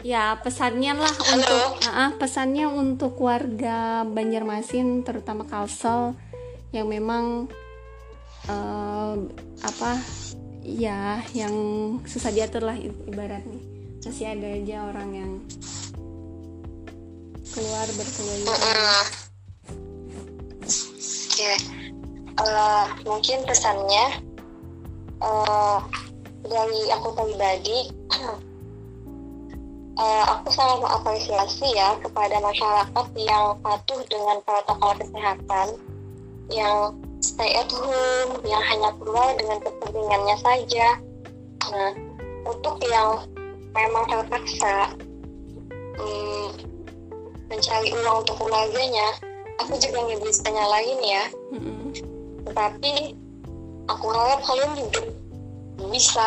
ya 0.00 0.40
pesannya 0.40 0.96
lah 0.96 1.12
Halo. 1.12 1.36
untuk 1.36 1.70
Ah, 1.90 2.10
pesannya 2.16 2.66
untuk 2.68 3.14
warga 3.20 4.08
Banjarmasin 4.08 5.04
terutama 5.04 5.44
Kalsel 5.44 6.16
yang 6.72 6.88
memang 6.88 7.50
eh, 8.48 9.14
apa 9.60 9.92
ya 10.64 11.20
yang 11.36 11.54
susah 12.06 12.32
diatur 12.32 12.64
lah 12.64 12.76
ibaratnya. 12.78 13.60
Masih 14.00 14.32
ada 14.32 14.48
aja 14.48 14.76
orang 14.88 15.10
yang 15.12 15.32
keluar 17.52 17.86
berkeliaran 17.92 19.04
Oke, 21.30 21.52
Eh, 22.40 22.86
mungkin 23.04 23.44
pesannya 23.44 24.04
eh, 25.20 25.78
dari 26.48 26.80
aku 26.88 27.08
pribadi, 27.12 27.92
eh, 30.00 30.24
aku 30.24 30.48
sangat 30.48 30.80
mengapresiasi 30.80 31.76
ya 31.76 31.94
kepada 32.00 32.40
masyarakat 32.40 33.06
yang 33.20 33.54
patuh 33.60 34.00
dengan 34.08 34.40
protokol 34.48 34.96
kesehatan, 34.96 35.68
yang 36.48 36.96
stay 37.20 37.52
at 37.60 37.68
home, 37.68 38.40
yang 38.48 38.64
hanya 38.64 38.90
keluar 38.96 39.36
dengan 39.36 39.60
kepentingannya 39.60 40.36
saja. 40.40 40.86
Nah, 41.70 41.92
untuk 42.48 42.80
yang 42.88 43.28
memang 43.76 44.04
terpaksa 44.08 44.96
hmm, 46.00 46.48
mencari 47.52 47.92
uang 47.92 48.16
untuk 48.24 48.36
keluarganya, 48.40 49.20
aku 49.60 49.76
juga 49.76 49.98
nggak 50.00 50.20
bisa 50.24 50.48
nyalain 50.48 51.00
ya 51.04 51.24
Mm-mm. 51.52 51.92
tetapi 52.48 53.14
aku 53.92 54.06
harap 54.08 54.40
kalian 54.48 54.72
juga 54.74 55.02
bisa 55.92 56.26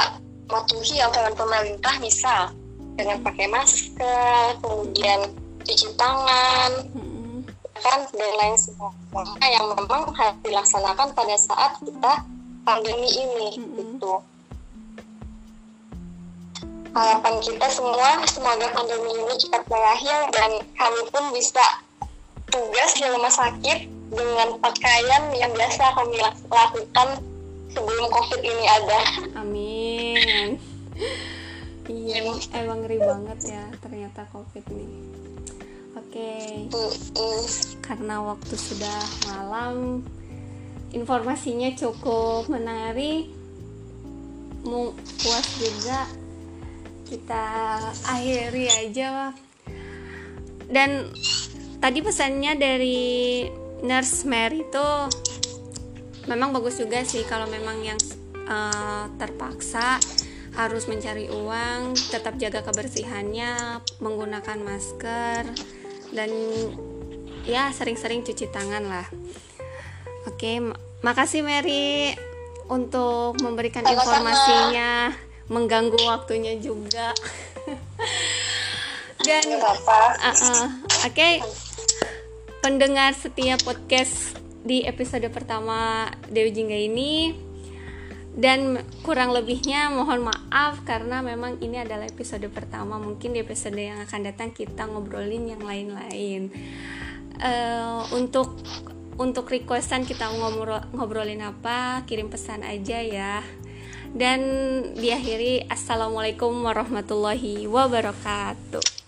mematuhi 0.49 1.01
aturan 1.01 1.33
pemerintah 1.33 1.95
misal 1.97 2.53
dengan 2.93 3.17
pakai 3.25 3.47
masker 3.49 4.61
kemudian 4.61 5.19
cuci 5.63 5.87
tangan 5.97 6.71
Mm-mm. 6.93 7.47
kan 7.79 7.99
dan 8.13 8.33
lain 8.37 8.57
sebagainya 8.59 9.47
yang 9.49 9.65
memang 9.73 10.11
harus 10.13 10.37
dilaksanakan 10.45 11.07
pada 11.15 11.35
saat 11.39 11.71
kita 11.81 12.13
pandemi 12.67 13.09
ini 13.09 13.47
Mm-mm. 13.57 13.97
gitu 13.97 14.21
harapan 16.93 17.35
kita 17.41 17.67
semua 17.73 18.21
semoga 18.29 18.69
pandemi 18.69 19.09
ini 19.17 19.33
cepat 19.41 19.65
berakhir 19.65 20.29
dan 20.29 20.51
kami 20.77 21.01
pun 21.09 21.23
bisa 21.33 21.65
tugas 22.53 22.93
di 22.93 23.05
rumah 23.09 23.33
sakit 23.33 23.89
dengan 24.13 24.61
pakaian 24.61 25.33
yang 25.33 25.49
biasa 25.57 25.83
kami 25.97 26.21
lak- 26.21 26.45
lakukan 26.53 27.17
sebelum 27.73 28.05
covid 28.13 28.41
ini 28.45 28.65
ada 28.69 28.99
amin 29.41 30.61
iya 31.89 32.23
emang. 32.53 32.79
ngeri 32.83 32.97
banget 32.99 33.39
ya 33.51 33.63
ternyata 33.83 34.27
covid 34.31 34.63
nih. 34.71 34.91
Oke. 35.93 36.33
Mm-mm. 36.71 37.41
karena 37.83 38.23
waktu 38.23 38.55
sudah 38.55 38.99
malam 39.27 40.05
informasinya 40.95 41.73
cukup 41.75 42.47
menarik. 42.47 43.27
Mau 44.63 44.95
puas 45.19 45.47
juga 45.59 46.07
kita 47.03 47.45
akhiri 48.07 48.71
aja 48.71 49.35
dan 50.73 51.11
tadi 51.77 51.99
pesannya 52.01 52.57
dari 52.57 53.45
nurse 53.85 54.25
Mary 54.25 54.65
itu 54.65 54.87
memang 56.25 56.55
bagus 56.55 56.79
juga 56.79 57.03
sih 57.03 57.21
kalau 57.27 57.45
memang 57.45 57.77
yang 57.83 57.99
eh, 58.33 59.05
terpaksa 59.19 60.01
harus 60.53 60.85
mencari 60.85 61.29
uang 61.33 61.97
tetap 62.13 62.37
jaga 62.37 62.61
kebersihannya 62.61 63.81
menggunakan 63.97 64.59
masker 64.61 65.49
dan 66.13 66.29
ya 67.43 67.73
sering-sering 67.73 68.21
cuci 68.21 68.47
tangan 68.53 68.85
lah. 68.85 69.07
Oke 70.29 70.61
ma- 70.61 70.77
makasih 71.01 71.43
Mary 71.43 72.13
untuk 72.71 73.35
memberikan 73.43 73.83
Sama-sama. 73.83 74.31
informasinya 74.31 74.91
mengganggu 75.51 75.99
waktunya 76.07 76.55
juga. 76.61 77.11
Dan 79.23 79.55
Uh, 79.55 80.27
uh, 80.27 80.67
Oke, 81.07 81.39
pendengar 82.59 83.15
setia 83.15 83.55
podcast 83.63 84.35
di 84.67 84.83
episode 84.83 85.23
pertama 85.31 86.11
Dewi 86.27 86.51
Jingga 86.51 86.75
ini 86.75 87.31
dan 88.33 88.81
kurang 89.05 89.29
lebihnya 89.29 89.93
mohon 89.93 90.25
maaf 90.25 90.81
karena 90.81 91.21
memang 91.21 91.61
ini 91.61 91.85
adalah 91.85 92.09
episode 92.09 92.49
pertama. 92.49 92.97
Mungkin 92.97 93.37
di 93.37 93.45
episode 93.45 93.77
yang 93.77 94.01
akan 94.01 94.21
datang 94.25 94.49
kita 94.49 94.89
ngobrolin 94.89 95.53
yang 95.53 95.61
lain-lain. 95.61 96.49
Eh, 97.37 98.01
untuk 98.13 98.57
untuk 99.21 99.45
requestan 99.53 100.09
kita 100.09 100.33
ngobrol, 100.33 100.81
ngobrolin 100.97 101.45
apa 101.45 102.01
kirim 102.09 102.33
pesan 102.33 102.65
aja 102.65 102.97
ya. 103.05 103.45
Dan 104.13 104.41
diakhiri 104.97 105.69
assalamualaikum 105.69 106.53
warahmatullahi 106.61 107.65
wabarakatuh 107.65 109.02